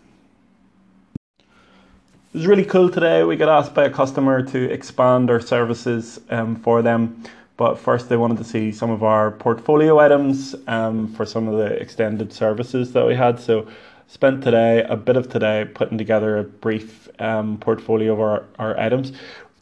It 1.38 2.38
was 2.38 2.46
really 2.48 2.64
cool 2.64 2.90
today. 2.90 3.22
We 3.22 3.36
got 3.36 3.48
asked 3.48 3.74
by 3.74 3.84
a 3.84 3.90
customer 3.90 4.42
to 4.42 4.70
expand 4.72 5.30
our 5.30 5.40
services 5.40 6.20
um, 6.30 6.56
for 6.56 6.82
them, 6.82 7.22
but 7.56 7.76
first 7.76 8.08
they 8.08 8.16
wanted 8.16 8.38
to 8.38 8.44
see 8.44 8.72
some 8.72 8.90
of 8.90 9.04
our 9.04 9.30
portfolio 9.30 10.00
items 10.00 10.56
um, 10.66 11.06
for 11.14 11.24
some 11.24 11.46
of 11.46 11.56
the 11.58 11.66
extended 11.80 12.32
services 12.32 12.92
that 12.92 13.06
we 13.06 13.14
had. 13.14 13.38
So 13.38 13.68
spent 14.08 14.42
today 14.42 14.82
a 14.88 14.96
bit 14.96 15.16
of 15.16 15.28
today 15.28 15.64
putting 15.74 15.96
together 15.96 16.38
a 16.38 16.44
brief 16.44 17.08
um, 17.20 17.58
portfolio 17.58 18.12
of 18.12 18.20
our, 18.20 18.44
our 18.58 18.78
items. 18.80 19.12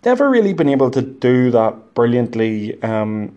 Never 0.05 0.31
really 0.31 0.55
been 0.55 0.71
able 0.71 0.91
to 0.93 1.03
do 1.03 1.51
that 1.51 1.95
brilliantly 1.95 2.83
um, 2.83 3.37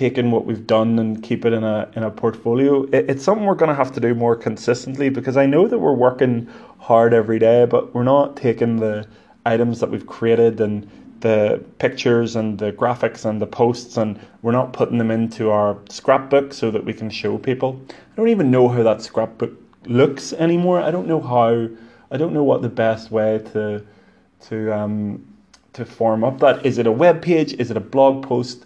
taking 0.00 0.30
what 0.30 0.46
we've 0.46 0.66
done 0.66 0.98
and 0.98 1.22
keep 1.22 1.44
it 1.44 1.52
in 1.52 1.62
a 1.62 1.86
in 1.94 2.02
a 2.02 2.10
portfolio. 2.10 2.84
It, 2.84 3.10
it's 3.10 3.22
something 3.22 3.44
we're 3.44 3.62
going 3.62 3.68
to 3.68 3.74
have 3.74 3.92
to 3.92 4.00
do 4.00 4.14
more 4.14 4.34
consistently 4.34 5.10
because 5.10 5.36
I 5.36 5.44
know 5.44 5.68
that 5.68 5.78
we're 5.78 6.00
working 6.08 6.48
hard 6.78 7.12
every 7.12 7.38
day, 7.38 7.66
but 7.66 7.94
we're 7.94 8.10
not 8.16 8.34
taking 8.34 8.76
the 8.76 9.06
items 9.44 9.78
that 9.80 9.90
we've 9.90 10.06
created 10.06 10.58
and 10.58 10.88
the 11.20 11.62
pictures 11.78 12.34
and 12.34 12.58
the 12.58 12.72
graphics 12.72 13.26
and 13.26 13.42
the 13.42 13.46
posts 13.46 13.98
and 13.98 14.18
we're 14.40 14.52
not 14.60 14.72
putting 14.72 14.96
them 14.96 15.10
into 15.10 15.50
our 15.50 15.76
scrapbook 15.90 16.54
so 16.54 16.70
that 16.70 16.82
we 16.82 16.94
can 16.94 17.10
show 17.10 17.36
people. 17.36 17.78
I 17.90 18.16
don't 18.16 18.28
even 18.28 18.50
know 18.50 18.68
how 18.68 18.82
that 18.82 19.02
scrapbook 19.02 19.52
looks 19.84 20.32
anymore. 20.32 20.80
I 20.80 20.90
don't 20.90 21.08
know 21.08 21.20
how 21.20 21.68
I 22.10 22.16
don't 22.16 22.32
know 22.32 22.42
what 22.42 22.62
the 22.62 22.70
best 22.70 23.10
way 23.10 23.38
to 23.52 23.84
to 24.48 24.74
um 24.74 25.26
to 25.74 25.84
form 25.84 26.24
up 26.24 26.40
that 26.40 26.64
is 26.64 26.78
it 26.78 26.86
a 26.86 26.92
web 27.04 27.20
page 27.20 27.52
is 27.60 27.70
it 27.70 27.76
a 27.76 27.86
blog 27.94 28.22
post 28.22 28.64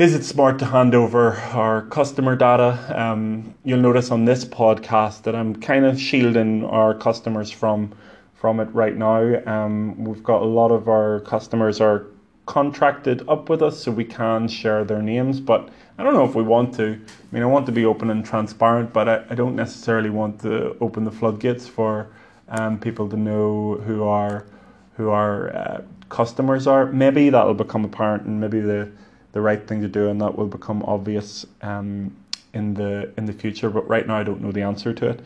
is 0.00 0.14
it 0.14 0.24
smart 0.24 0.58
to 0.58 0.64
hand 0.64 0.94
over 0.94 1.32
our 1.52 1.82
customer 1.82 2.34
data? 2.34 2.78
Um, 2.96 3.54
you'll 3.64 3.82
notice 3.82 4.10
on 4.10 4.24
this 4.24 4.46
podcast 4.46 5.24
that 5.24 5.34
I'm 5.34 5.54
kind 5.54 5.84
of 5.84 6.00
shielding 6.00 6.64
our 6.64 6.94
customers 6.94 7.50
from 7.50 7.92
from 8.32 8.60
it 8.60 8.68
right 8.72 8.96
now. 8.96 9.42
Um, 9.44 10.02
we've 10.02 10.22
got 10.22 10.40
a 10.40 10.46
lot 10.46 10.70
of 10.70 10.88
our 10.88 11.20
customers 11.20 11.82
are 11.82 12.06
contracted 12.46 13.28
up 13.28 13.50
with 13.50 13.60
us, 13.60 13.78
so 13.78 13.90
we 13.92 14.06
can 14.06 14.48
share 14.48 14.84
their 14.84 15.02
names. 15.02 15.38
But 15.38 15.68
I 15.98 16.02
don't 16.02 16.14
know 16.14 16.24
if 16.24 16.34
we 16.34 16.44
want 16.44 16.74
to. 16.76 16.94
I 16.94 17.34
mean, 17.34 17.42
I 17.42 17.46
want 17.46 17.66
to 17.66 17.72
be 17.72 17.84
open 17.84 18.08
and 18.08 18.24
transparent, 18.24 18.94
but 18.94 19.06
I, 19.06 19.24
I 19.28 19.34
don't 19.34 19.54
necessarily 19.54 20.08
want 20.08 20.40
to 20.40 20.78
open 20.80 21.04
the 21.04 21.12
floodgates 21.12 21.68
for 21.68 22.08
um, 22.48 22.80
people 22.80 23.06
to 23.10 23.18
know 23.18 23.74
who 23.86 24.04
our 24.04 24.46
who 24.96 25.10
our 25.10 25.54
uh, 25.54 25.82
customers 26.08 26.66
are. 26.66 26.86
Maybe 26.86 27.28
that'll 27.28 27.52
become 27.52 27.84
apparent, 27.84 28.24
and 28.24 28.40
maybe 28.40 28.60
the 28.60 28.90
the 29.32 29.40
right 29.40 29.66
thing 29.66 29.80
to 29.82 29.88
do, 29.88 30.08
and 30.08 30.20
that 30.20 30.36
will 30.36 30.46
become 30.46 30.82
obvious 30.84 31.46
um, 31.62 32.14
in 32.54 32.74
the 32.74 33.10
in 33.16 33.26
the 33.26 33.32
future. 33.32 33.70
But 33.70 33.88
right 33.88 34.06
now, 34.06 34.16
I 34.16 34.22
don't 34.22 34.40
know 34.40 34.52
the 34.52 34.62
answer 34.62 34.92
to 34.92 35.08
it, 35.08 35.20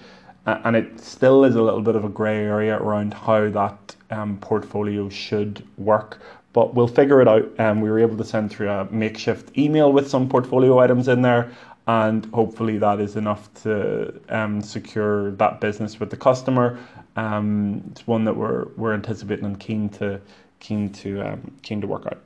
uh, 0.46 0.60
and 0.64 0.76
it 0.76 1.00
still 1.00 1.44
is 1.44 1.54
a 1.56 1.62
little 1.62 1.82
bit 1.82 1.96
of 1.96 2.04
a 2.04 2.08
grey 2.08 2.44
area 2.44 2.76
around 2.76 3.14
how 3.14 3.48
that 3.50 3.96
um, 4.10 4.38
portfolio 4.38 5.08
should 5.08 5.66
work. 5.78 6.20
But 6.52 6.74
we'll 6.74 6.86
figure 6.86 7.20
it 7.20 7.26
out. 7.26 7.44
And 7.58 7.78
um, 7.78 7.80
we 7.80 7.90
were 7.90 7.98
able 7.98 8.16
to 8.16 8.24
send 8.24 8.50
through 8.50 8.70
a 8.70 8.84
makeshift 8.90 9.56
email 9.58 9.92
with 9.92 10.08
some 10.08 10.28
portfolio 10.28 10.78
items 10.78 11.08
in 11.08 11.22
there, 11.22 11.50
and 11.86 12.26
hopefully 12.26 12.78
that 12.78 13.00
is 13.00 13.16
enough 13.16 13.52
to 13.62 14.20
um, 14.28 14.60
secure 14.60 15.32
that 15.32 15.60
business 15.60 15.98
with 15.98 16.10
the 16.10 16.16
customer. 16.16 16.78
Um, 17.16 17.82
it's 17.90 18.06
one 18.06 18.24
that 18.24 18.36
we're 18.36 18.66
we're 18.76 18.94
anticipating 18.94 19.46
and 19.46 19.58
keen 19.58 19.88
to 19.90 20.20
keen 20.60 20.90
to 20.92 21.22
um, 21.22 21.52
keen 21.62 21.80
to 21.80 21.86
work 21.86 22.06
out 22.06 22.22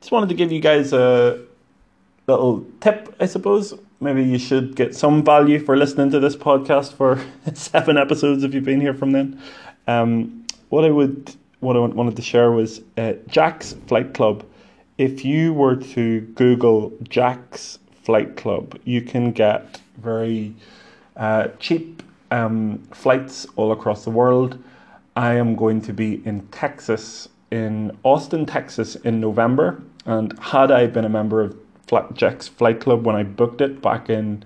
just 0.00 0.12
wanted 0.12 0.28
to 0.28 0.34
give 0.34 0.52
you 0.52 0.60
guys 0.60 0.92
a 0.92 1.44
little 2.26 2.66
tip, 2.80 3.14
I 3.20 3.26
suppose. 3.26 3.74
Maybe 4.00 4.22
you 4.22 4.38
should 4.38 4.76
get 4.76 4.94
some 4.94 5.24
value 5.24 5.58
for 5.58 5.76
listening 5.76 6.10
to 6.10 6.20
this 6.20 6.36
podcast 6.36 6.92
for 6.92 7.20
seven 7.54 7.96
episodes 7.96 8.44
if 8.44 8.52
you've 8.52 8.64
been 8.64 8.80
here 8.80 8.94
from 8.94 9.12
then. 9.12 9.40
Um, 9.86 10.44
what 10.68 10.84
I 10.84 10.90
would, 10.90 11.34
what 11.60 11.76
I 11.76 11.80
wanted 11.80 12.16
to 12.16 12.22
share 12.22 12.50
was 12.50 12.82
uh, 12.98 13.14
Jack's 13.28 13.74
Flight 13.86 14.12
Club. 14.12 14.44
If 14.98 15.24
you 15.24 15.54
were 15.54 15.76
to 15.76 16.20
Google 16.20 16.92
Jack's 17.04 17.78
Flight 18.02 18.36
Club, 18.36 18.78
you 18.84 19.00
can 19.02 19.32
get 19.32 19.80
very 19.98 20.54
uh, 21.16 21.48
cheap 21.58 22.02
um, 22.30 22.78
flights 22.92 23.46
all 23.56 23.72
across 23.72 24.04
the 24.04 24.10
world. 24.10 24.62
I 25.14 25.34
am 25.34 25.54
going 25.54 25.80
to 25.82 25.92
be 25.92 26.20
in 26.26 26.46
Texas 26.48 27.28
in 27.50 27.96
Austin, 28.02 28.46
Texas 28.46 28.96
in 28.96 29.20
November. 29.20 29.82
And 30.04 30.38
had 30.38 30.70
I 30.70 30.86
been 30.86 31.04
a 31.04 31.08
member 31.08 31.40
of 31.40 31.56
Jack's 32.14 32.48
Flight 32.48 32.80
Club 32.80 33.04
when 33.04 33.16
I 33.16 33.22
booked 33.22 33.60
it 33.60 33.80
back 33.82 34.10
in 34.10 34.44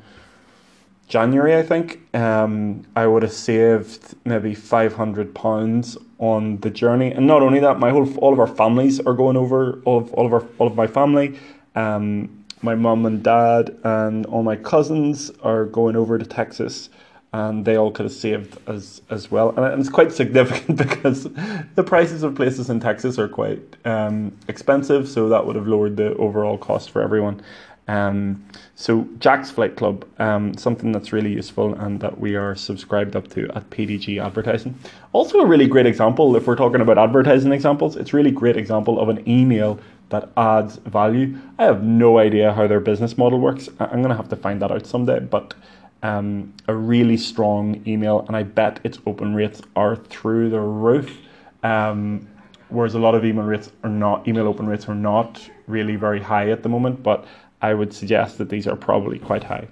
January, 1.09 1.57
I 1.57 1.63
think, 1.63 2.01
um, 2.15 2.85
I 2.95 3.07
would 3.07 3.23
have 3.23 3.33
saved 3.33 4.15
maybe 4.25 4.55
five 4.55 4.95
hundred 4.95 5.35
pounds 5.35 5.99
on 6.19 6.59
the 6.59 6.71
journey. 6.71 7.11
And 7.11 7.27
not 7.27 7.43
only 7.43 7.59
that, 7.61 7.79
my 7.79 7.91
whole 7.91 8.09
all 8.19 8.33
of 8.33 8.39
our 8.39 8.47
families 8.47 9.01
are 9.01 9.15
going 9.15 9.37
over. 9.37 9.81
All 9.85 9.99
of 9.99 10.15
all 10.15 10.27
of 10.27 10.33
our 10.33 10.45
all 10.59 10.67
of 10.67 10.77
my 10.77 10.87
family, 10.87 11.39
um, 11.75 12.45
my 12.63 12.75
mum 12.75 13.07
and 13.07 13.23
dad, 13.23 13.77
and 13.83 14.25
all 14.27 14.43
my 14.43 14.57
cousins 14.57 15.31
are 15.43 15.65
going 15.65 15.97
over 15.97 16.17
to 16.17 16.25
Texas 16.25 16.91
and 17.33 17.65
they 17.65 17.77
all 17.77 17.93
could 17.93 18.07
have 18.07 18.13
saved 18.13 18.59
as 18.67 19.03
as 19.11 19.31
well. 19.31 19.51
And 19.51 19.81
it's 19.81 19.89
quite 19.89 20.13
significant 20.13 20.77
because 20.89 21.29
the 21.75 21.85
prices 21.85 22.23
of 22.23 22.35
places 22.35 22.71
in 22.71 22.81
Texas 22.81 23.19
are 23.19 23.29
quite 23.29 23.63
um, 23.85 24.33
expensive, 24.49 25.09
so 25.09 25.29
that 25.29 25.47
would 25.47 25.57
have 25.57 25.67
lowered 25.67 25.97
the 25.97 26.15
overall 26.17 26.59
cost 26.59 26.91
for 26.91 27.03
everyone. 27.03 27.43
Um, 27.89 28.45
so 28.77 29.09
Jack's 29.19 29.51
Flight 29.51 29.75
Club, 29.75 30.07
um, 30.21 30.57
something 30.57 30.93
that's 30.93 31.13
really 31.13 31.33
useful 31.33 31.75
and 31.75 31.99
that 32.01 32.21
we 32.21 32.37
are 32.37 32.55
subscribed 32.55 33.17
up 33.17 33.29
to 33.31 33.51
at 33.57 33.69
PDG 33.71 34.25
Advertising. 34.25 34.79
Also 35.13 35.41
a 35.41 35.47
really 35.47 35.67
great 35.67 35.87
example, 35.87 36.37
if 36.37 36.47
we're 36.47 36.55
talking 36.55 36.81
about 36.81 36.99
advertising 36.99 37.51
examples, 37.51 37.97
it's 37.97 38.13
really 38.13 38.31
great 38.31 38.57
example 38.57 39.01
of 39.01 39.09
an 39.09 39.29
email 39.29 39.81
that 40.11 40.31
adds 40.37 40.77
value. 40.77 41.37
I 41.59 41.65
have 41.65 41.83
no 41.83 42.19
idea 42.19 42.53
how 42.53 42.69
their 42.69 42.81
business 42.81 43.19
model 43.19 43.41
works. 43.41 43.69
I'm 43.81 44.03
going 44.03 44.11
to 44.11 44.17
have 44.17 44.29
to 44.29 44.37
find 44.37 44.63
that 44.63 44.71
out 44.71 44.87
someday, 44.87 45.19
but 45.19 45.55
um, 46.03 46.55
a 46.69 46.75
really 46.75 47.17
strong 47.17 47.83
email, 47.87 48.25
and 48.27 48.37
I 48.37 48.43
bet 48.43 48.81
its 48.85 48.99
open 49.07 49.35
rates 49.35 49.61
are 49.77 49.97
through 49.97 50.51
the 50.51 50.61
roof. 50.61 51.19
Um, 51.63 52.27
whereas 52.69 52.95
a 52.95 52.99
lot 52.99 53.15
of 53.15 53.25
email 53.25 53.45
rates 53.45 53.71
are 53.83 53.91
not, 53.91 54.27
email 54.27 54.47
open 54.47 54.67
rates 54.67 54.89
are 54.89 54.95
not 54.95 55.49
really 55.67 55.97
very 55.97 56.21
high 56.21 56.51
at 56.51 56.63
the 56.63 56.69
moment, 56.69 57.03
but 57.03 57.27
I 57.61 57.75
would 57.75 57.93
suggest 57.93 58.39
that 58.39 58.49
these 58.49 58.67
are 58.67 58.77
probably 58.77 59.19
quite 59.19 59.45
high. 59.45 59.69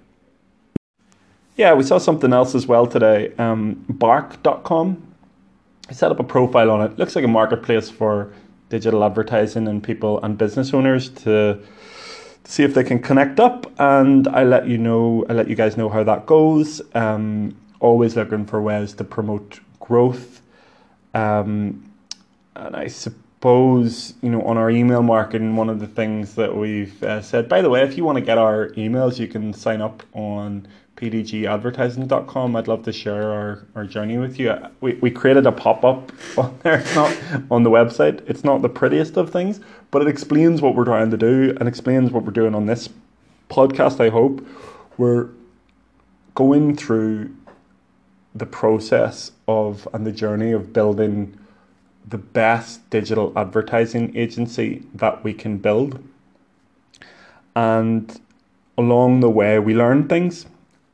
Yeah, 1.56 1.74
we 1.74 1.82
saw 1.82 1.98
something 1.98 2.32
else 2.32 2.54
as 2.54 2.66
well 2.66 2.86
today. 2.86 3.32
Um, 3.38 3.84
Bark.com. 3.88 5.02
I 5.88 5.92
set 5.92 6.12
up 6.12 6.20
a 6.20 6.24
profile 6.24 6.70
on 6.70 6.82
it. 6.82 6.98
Looks 6.98 7.16
like 7.16 7.24
a 7.24 7.28
marketplace 7.28 7.88
for 7.88 8.32
digital 8.68 9.02
advertising 9.02 9.66
and 9.66 9.82
people 9.82 10.22
and 10.22 10.36
business 10.36 10.74
owners 10.74 11.08
to 11.08 11.58
see 12.48 12.64
if 12.64 12.72
they 12.72 12.82
can 12.82 12.98
connect 12.98 13.38
up, 13.38 13.70
and 13.78 14.26
I 14.28 14.42
let 14.42 14.66
you 14.66 14.78
know. 14.78 15.24
I 15.28 15.34
let 15.34 15.48
you 15.48 15.54
guys 15.54 15.76
know 15.76 15.90
how 15.90 16.02
that 16.04 16.24
goes. 16.24 16.80
Um, 16.94 17.54
always 17.78 18.16
looking 18.16 18.46
for 18.46 18.60
ways 18.60 18.94
to 18.94 19.04
promote 19.04 19.60
growth, 19.78 20.40
um, 21.14 21.92
and 22.56 22.74
I 22.74 22.88
suppose 22.88 24.14
you 24.22 24.30
know 24.30 24.42
on 24.42 24.56
our 24.56 24.70
email 24.70 25.02
marketing, 25.02 25.56
one 25.56 25.68
of 25.68 25.78
the 25.78 25.86
things 25.86 26.34
that 26.36 26.56
we've 26.56 27.00
uh, 27.02 27.20
said. 27.20 27.50
By 27.50 27.60
the 27.60 27.68
way, 27.68 27.82
if 27.82 27.98
you 27.98 28.04
want 28.04 28.16
to 28.16 28.24
get 28.24 28.38
our 28.38 28.70
emails, 28.70 29.18
you 29.18 29.28
can 29.28 29.52
sign 29.52 29.82
up 29.82 30.02
on 30.14 30.66
pdgadvertising.com. 30.98 32.56
I'd 32.56 32.66
love 32.66 32.82
to 32.82 32.92
share 32.92 33.30
our, 33.30 33.64
our 33.76 33.84
journey 33.84 34.18
with 34.18 34.38
you. 34.38 34.52
We, 34.80 34.94
we 34.94 35.12
created 35.12 35.46
a 35.46 35.52
pop 35.52 35.84
up 35.84 36.10
on 36.36 36.58
there. 36.64 36.80
It's 36.80 36.94
not 36.94 37.16
on 37.50 37.62
the 37.62 37.70
website. 37.70 38.28
It's 38.28 38.42
not 38.42 38.62
the 38.62 38.68
prettiest 38.68 39.16
of 39.16 39.30
things, 39.30 39.60
but 39.92 40.02
it 40.02 40.08
explains 40.08 40.60
what 40.60 40.74
we're 40.74 40.84
trying 40.84 41.10
to 41.12 41.16
do 41.16 41.56
and 41.58 41.68
explains 41.68 42.10
what 42.10 42.24
we're 42.24 42.32
doing 42.32 42.54
on 42.54 42.66
this 42.66 42.88
podcast. 43.48 44.00
I 44.00 44.08
hope 44.08 44.44
we're 44.96 45.28
going 46.34 46.76
through 46.76 47.34
the 48.34 48.46
process 48.46 49.30
of 49.46 49.86
and 49.92 50.04
the 50.04 50.12
journey 50.12 50.50
of 50.50 50.72
building 50.72 51.38
the 52.06 52.18
best 52.18 52.88
digital 52.90 53.32
advertising 53.36 54.16
agency 54.16 54.82
that 54.94 55.22
we 55.22 55.32
can 55.32 55.58
build. 55.58 56.02
And 57.54 58.20
along 58.76 59.20
the 59.20 59.30
way, 59.30 59.58
we 59.60 59.74
learn 59.74 60.08
things 60.08 60.46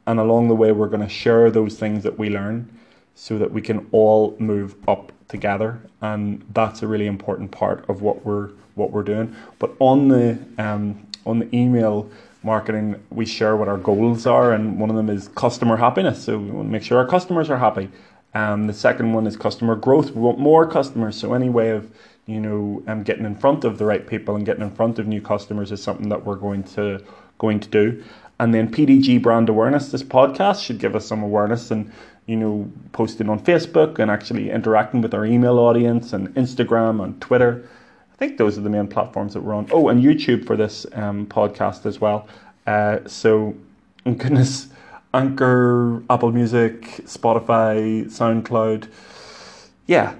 and 0.06 0.20
along 0.20 0.48
the 0.48 0.54
way, 0.54 0.72
we're 0.72 0.88
going 0.88 1.00
to 1.00 1.08
share 1.08 1.50
those 1.50 1.78
things 1.78 2.02
that 2.02 2.18
we 2.18 2.30
learn 2.30 2.68
so 3.14 3.38
that 3.38 3.50
we 3.50 3.62
can 3.62 3.86
all 3.92 4.36
move 4.38 4.74
up 4.88 5.12
together. 5.28 5.80
And 6.00 6.44
that's 6.52 6.82
a 6.82 6.86
really 6.86 7.06
important 7.06 7.50
part 7.50 7.88
of 7.88 8.02
what 8.02 8.24
we're 8.24 8.50
what 8.74 8.90
we're 8.90 9.04
doing. 9.04 9.34
But 9.58 9.74
on 9.78 10.08
the 10.08 10.38
um, 10.58 11.06
on 11.26 11.38
the 11.38 11.56
email 11.56 12.10
marketing, 12.42 13.02
we 13.10 13.24
share 13.24 13.56
what 13.56 13.68
our 13.68 13.78
goals 13.78 14.26
are, 14.26 14.52
and 14.52 14.78
one 14.78 14.90
of 14.90 14.96
them 14.96 15.08
is 15.08 15.28
customer 15.28 15.76
happiness. 15.76 16.24
So 16.24 16.38
we 16.38 16.50
want 16.50 16.68
to 16.68 16.72
make 16.72 16.82
sure 16.82 16.98
our 16.98 17.06
customers 17.06 17.48
are 17.50 17.56
happy. 17.56 17.88
Um, 18.34 18.66
the 18.66 18.74
second 18.74 19.12
one 19.12 19.26
is 19.26 19.36
customer 19.36 19.76
growth. 19.76 20.10
We 20.10 20.20
want 20.20 20.38
more 20.38 20.66
customers. 20.66 21.16
So 21.16 21.34
any 21.34 21.48
way 21.48 21.70
of 21.70 21.90
you 22.26 22.40
know 22.40 22.82
um, 22.86 23.02
getting 23.04 23.24
in 23.24 23.36
front 23.36 23.64
of 23.64 23.78
the 23.78 23.86
right 23.86 24.06
people 24.06 24.36
and 24.36 24.44
getting 24.44 24.62
in 24.62 24.74
front 24.74 24.98
of 24.98 25.06
new 25.06 25.22
customers 25.22 25.72
is 25.72 25.82
something 25.82 26.08
that 26.10 26.24
we're 26.24 26.36
going 26.36 26.64
to 26.74 27.02
going 27.38 27.60
to 27.60 27.68
do. 27.68 28.04
And 28.40 28.52
then 28.52 28.70
PDG 28.70 29.22
brand 29.22 29.48
awareness. 29.48 29.90
This 29.90 30.02
podcast 30.02 30.64
should 30.64 30.78
give 30.78 30.96
us 30.96 31.06
some 31.06 31.22
awareness 31.22 31.70
and 31.70 31.90
you 32.26 32.36
know 32.36 32.70
posting 32.92 33.28
on 33.28 33.38
Facebook 33.38 33.98
and 33.98 34.10
actually 34.10 34.50
interacting 34.50 35.02
with 35.02 35.14
our 35.14 35.24
email 35.24 35.58
audience 35.58 36.12
and 36.12 36.28
Instagram 36.34 37.02
and 37.02 37.20
Twitter. 37.20 37.68
I 38.12 38.16
think 38.16 38.38
those 38.38 38.56
are 38.56 38.60
the 38.60 38.70
main 38.70 38.86
platforms 38.86 39.34
that 39.34 39.40
we're 39.40 39.54
on. 39.54 39.68
Oh, 39.72 39.88
and 39.88 40.02
YouTube 40.02 40.46
for 40.46 40.56
this 40.56 40.86
um, 40.92 41.26
podcast 41.26 41.84
as 41.84 42.00
well. 42.00 42.28
Uh, 42.66 43.00
so, 43.06 43.54
goodness, 44.04 44.68
Anchor, 45.12 46.02
Apple 46.08 46.32
Music, 46.32 46.82
Spotify, 47.06 48.04
SoundCloud. 48.06 48.88
Yeah, 49.86 50.14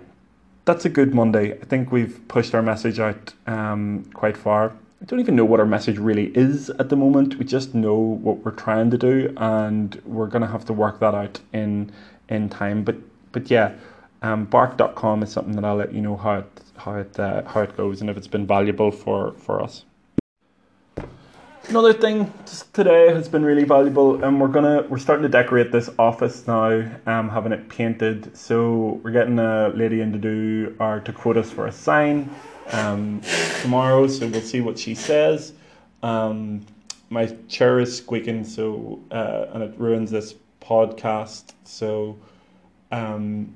that's 0.65 0.85
a 0.85 0.89
good 0.89 1.15
Monday. 1.15 1.53
I 1.53 1.65
think 1.65 1.93
we've 1.93 2.21
pushed 2.29 2.55
our 2.55 2.63
message 2.63 2.99
out 2.99 3.33
um, 3.47 4.11
quite 4.13 4.37
far. 4.37 4.73
I 5.05 5.07
don't 5.07 5.21
even 5.21 5.37
know 5.37 5.45
what 5.45 5.61
our 5.61 5.67
message 5.67 5.99
really 5.99 6.33
is 6.35 6.71
at 6.71 6.89
the 6.89 6.97
moment. 6.97 7.39
We 7.39 7.45
just 7.45 7.75
know 7.75 7.95
what 7.95 8.39
we're 8.39 8.53
trying 8.53 8.91
to 8.91 8.97
do, 8.97 9.35
and 9.37 10.01
we're 10.07 10.29
gonna 10.29 10.47
have 10.47 10.65
to 10.65 10.73
work 10.73 10.99
that 11.01 11.15
out 11.15 11.41
in 11.53 11.93
in 12.31 12.49
time. 12.49 12.85
But 12.85 12.97
but 13.31 13.51
yeah, 13.51 13.75
um, 14.23 14.47
Bark.com 14.47 15.23
is 15.23 15.31
something 15.31 15.57
that 15.57 15.65
I'll 15.67 15.77
let 15.77 15.93
you 15.93 16.01
know 16.01 16.17
how 16.17 16.37
it 16.37 16.63
how 16.77 16.95
it 16.95 17.21
uh, 17.21 17.43
how 17.45 17.61
it 17.61 17.77
goes 17.77 18.01
and 18.01 18.09
if 18.09 18.17
it's 18.17 18.27
been 18.27 18.47
valuable 18.47 18.91
for 18.91 19.33
for 19.33 19.63
us. 19.63 19.85
Another 21.69 21.93
thing 21.93 22.33
just 22.47 22.73
today 22.73 23.13
has 23.13 23.29
been 23.29 23.45
really 23.45 23.65
valuable, 23.65 24.25
and 24.25 24.41
we're 24.41 24.49
gonna 24.49 24.87
we're 24.89 24.97
starting 24.97 25.25
to 25.25 25.29
decorate 25.29 25.71
this 25.71 25.91
office 25.99 26.47
now, 26.47 26.83
um, 27.05 27.29
having 27.29 27.53
it 27.53 27.69
painted. 27.69 28.35
So 28.35 29.01
we're 29.03 29.11
getting 29.11 29.39
a 29.39 29.69
lady 29.69 30.01
in 30.01 30.13
to 30.13 30.19
do 30.19 30.75
our 30.81 31.01
to 31.01 31.13
quote 31.13 31.37
us 31.37 31.51
for 31.51 31.67
a 31.67 31.73
sign 31.73 32.31
um, 32.73 33.21
tomorrow, 33.63 34.07
so 34.07 34.27
we'll 34.29 34.41
see 34.41 34.61
what 34.61 34.79
she 34.79 34.95
says. 34.95 35.53
Um, 36.03 36.65
my 37.11 37.27
chair 37.49 37.79
is 37.81 37.97
squeaking, 37.97 38.45
so 38.45 39.01
uh, 39.11 39.47
and 39.53 39.63
it 39.63 39.75
ruins 39.79 40.11
this 40.11 40.35
podcast. 40.61 41.53
So 41.65 42.19
um, 42.91 43.55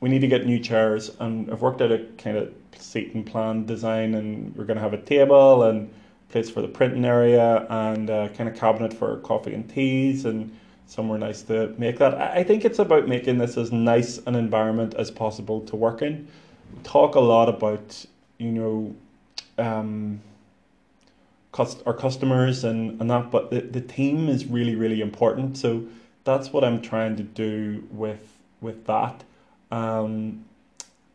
we 0.00 0.08
need 0.08 0.20
to 0.20 0.28
get 0.28 0.46
new 0.46 0.58
chairs, 0.58 1.10
and 1.20 1.50
I've 1.50 1.62
worked 1.62 1.80
out 1.82 1.92
a 1.92 2.06
kind 2.18 2.36
of 2.36 2.52
seating 2.76 3.24
plan 3.24 3.66
design, 3.66 4.14
and 4.14 4.54
we're 4.56 4.64
going 4.64 4.76
to 4.76 4.82
have 4.82 4.94
a 4.94 5.02
table 5.02 5.64
and 5.64 5.92
place 6.28 6.48
for 6.48 6.62
the 6.62 6.68
printing 6.68 7.04
area, 7.04 7.66
and 7.68 8.08
kind 8.08 8.48
of 8.48 8.54
cabinet 8.54 8.92
for 8.92 9.16
coffee 9.18 9.54
and 9.54 9.68
teas, 9.68 10.24
and 10.24 10.56
somewhere 10.86 11.18
nice 11.18 11.42
to 11.42 11.74
make 11.78 11.98
that. 11.98 12.14
I 12.14 12.42
think 12.42 12.64
it's 12.64 12.78
about 12.78 13.06
making 13.06 13.38
this 13.38 13.56
as 13.56 13.70
nice 13.70 14.18
an 14.26 14.34
environment 14.34 14.94
as 14.94 15.10
possible 15.10 15.60
to 15.62 15.76
work 15.76 16.02
in 16.02 16.26
talk 16.82 17.14
a 17.14 17.20
lot 17.20 17.48
about 17.48 18.04
you 18.38 18.50
know 18.52 18.96
um, 19.58 20.20
cost, 21.52 21.82
our 21.86 21.94
customers 21.94 22.64
and, 22.64 23.00
and 23.00 23.10
that, 23.10 23.30
but 23.30 23.50
the, 23.50 23.60
the 23.60 23.80
team 23.80 24.28
is 24.28 24.46
really 24.46 24.74
really 24.74 25.00
important. 25.00 25.56
So 25.56 25.84
that's 26.24 26.52
what 26.52 26.64
I'm 26.64 26.80
trying 26.80 27.16
to 27.16 27.22
do 27.22 27.86
with 27.90 28.38
with 28.60 28.86
that, 28.86 29.24
um, 29.70 30.44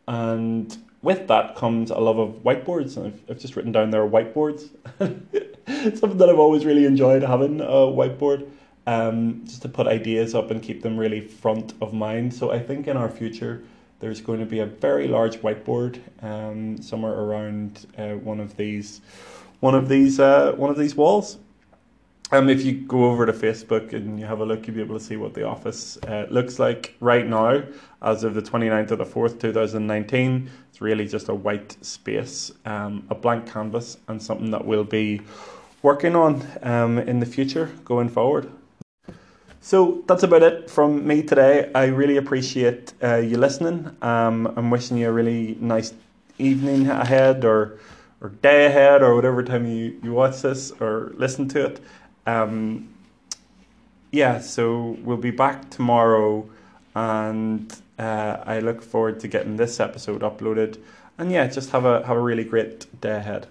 and 0.08 0.76
with 1.02 1.28
that 1.28 1.54
comes 1.54 1.90
a 1.90 1.98
love 1.98 2.18
of 2.18 2.42
whiteboards. 2.42 3.04
I've, 3.04 3.20
I've 3.30 3.38
just 3.38 3.54
written 3.54 3.72
down 3.72 3.90
there 3.90 4.06
whiteboards. 4.06 4.68
Something 5.98 6.18
that 6.18 6.28
I've 6.28 6.38
always 6.38 6.64
really 6.64 6.84
enjoyed 6.84 7.22
having 7.22 7.60
a 7.60 7.64
whiteboard. 7.64 8.48
Um, 8.88 9.42
just 9.44 9.62
to 9.62 9.68
put 9.68 9.88
ideas 9.88 10.32
up 10.32 10.52
and 10.52 10.62
keep 10.62 10.82
them 10.82 10.96
really 10.96 11.20
front 11.20 11.74
of 11.80 11.92
mind. 11.92 12.32
So 12.32 12.52
I 12.52 12.60
think 12.60 12.86
in 12.86 12.96
our 12.96 13.08
future 13.08 13.64
there's 14.00 14.20
going 14.20 14.40
to 14.40 14.46
be 14.46 14.60
a 14.60 14.66
very 14.66 15.08
large 15.08 15.38
whiteboard 15.38 16.00
um, 16.22 16.80
somewhere 16.82 17.14
around 17.14 17.86
uh, 17.98 18.12
one 18.12 18.40
of 18.40 18.56
these 18.56 19.00
one 19.60 19.74
of 19.74 19.88
these 19.88 20.20
uh, 20.20 20.52
one 20.52 20.70
of 20.70 20.76
these 20.76 20.94
walls. 20.94 21.38
Um, 22.32 22.48
if 22.48 22.64
you 22.64 22.72
go 22.72 23.04
over 23.04 23.24
to 23.24 23.32
Facebook 23.32 23.92
and 23.92 24.18
you 24.18 24.26
have 24.26 24.40
a 24.40 24.44
look, 24.44 24.66
you'll 24.66 24.74
be 24.74 24.82
able 24.82 24.98
to 24.98 25.04
see 25.04 25.16
what 25.16 25.32
the 25.32 25.44
office 25.44 25.96
uh, 26.08 26.26
looks 26.28 26.58
like 26.58 26.96
right 26.98 27.24
now, 27.24 27.62
as 28.02 28.24
of 28.24 28.34
the 28.34 28.42
29th 28.42 28.90
of 28.90 28.98
the 28.98 29.04
4th, 29.04 29.38
2019. 29.38 30.50
It's 30.68 30.80
really 30.80 31.06
just 31.06 31.28
a 31.28 31.34
white 31.34 31.76
space, 31.84 32.50
um, 32.64 33.06
a 33.10 33.14
blank 33.14 33.46
canvas, 33.46 33.98
and 34.08 34.20
something 34.20 34.50
that 34.50 34.64
we'll 34.64 34.82
be 34.82 35.20
working 35.82 36.16
on 36.16 36.44
um, 36.62 36.98
in 36.98 37.20
the 37.20 37.26
future 37.26 37.70
going 37.84 38.08
forward. 38.08 38.50
So 39.66 40.04
that's 40.06 40.22
about 40.22 40.44
it 40.44 40.70
from 40.70 41.04
me 41.04 41.24
today. 41.24 41.72
I 41.74 41.86
really 41.86 42.18
appreciate 42.18 42.94
uh, 43.02 43.16
you 43.16 43.36
listening. 43.36 43.96
Um, 44.00 44.46
I'm 44.56 44.70
wishing 44.70 44.96
you 44.96 45.08
a 45.08 45.12
really 45.12 45.58
nice 45.60 45.92
evening 46.38 46.86
ahead 46.86 47.44
or 47.44 47.80
or 48.20 48.28
day 48.28 48.66
ahead 48.66 49.02
or 49.02 49.16
whatever 49.16 49.42
time 49.42 49.66
you, 49.66 49.98
you 50.04 50.12
watch 50.12 50.42
this 50.42 50.70
or 50.70 51.12
listen 51.16 51.48
to 51.48 51.66
it. 51.66 51.80
Um, 52.26 52.94
yeah, 54.12 54.38
so 54.38 54.96
we'll 55.02 55.16
be 55.16 55.32
back 55.32 55.68
tomorrow 55.68 56.48
and 56.94 57.76
uh, 57.98 58.36
I 58.46 58.60
look 58.60 58.82
forward 58.82 59.18
to 59.18 59.26
getting 59.26 59.56
this 59.56 59.80
episode 59.80 60.20
uploaded. 60.20 60.78
And 61.18 61.32
yeah, 61.32 61.48
just 61.48 61.70
have 61.70 61.84
a 61.84 62.06
have 62.06 62.16
a 62.16 62.22
really 62.22 62.44
great 62.44 63.00
day 63.00 63.16
ahead. 63.16 63.48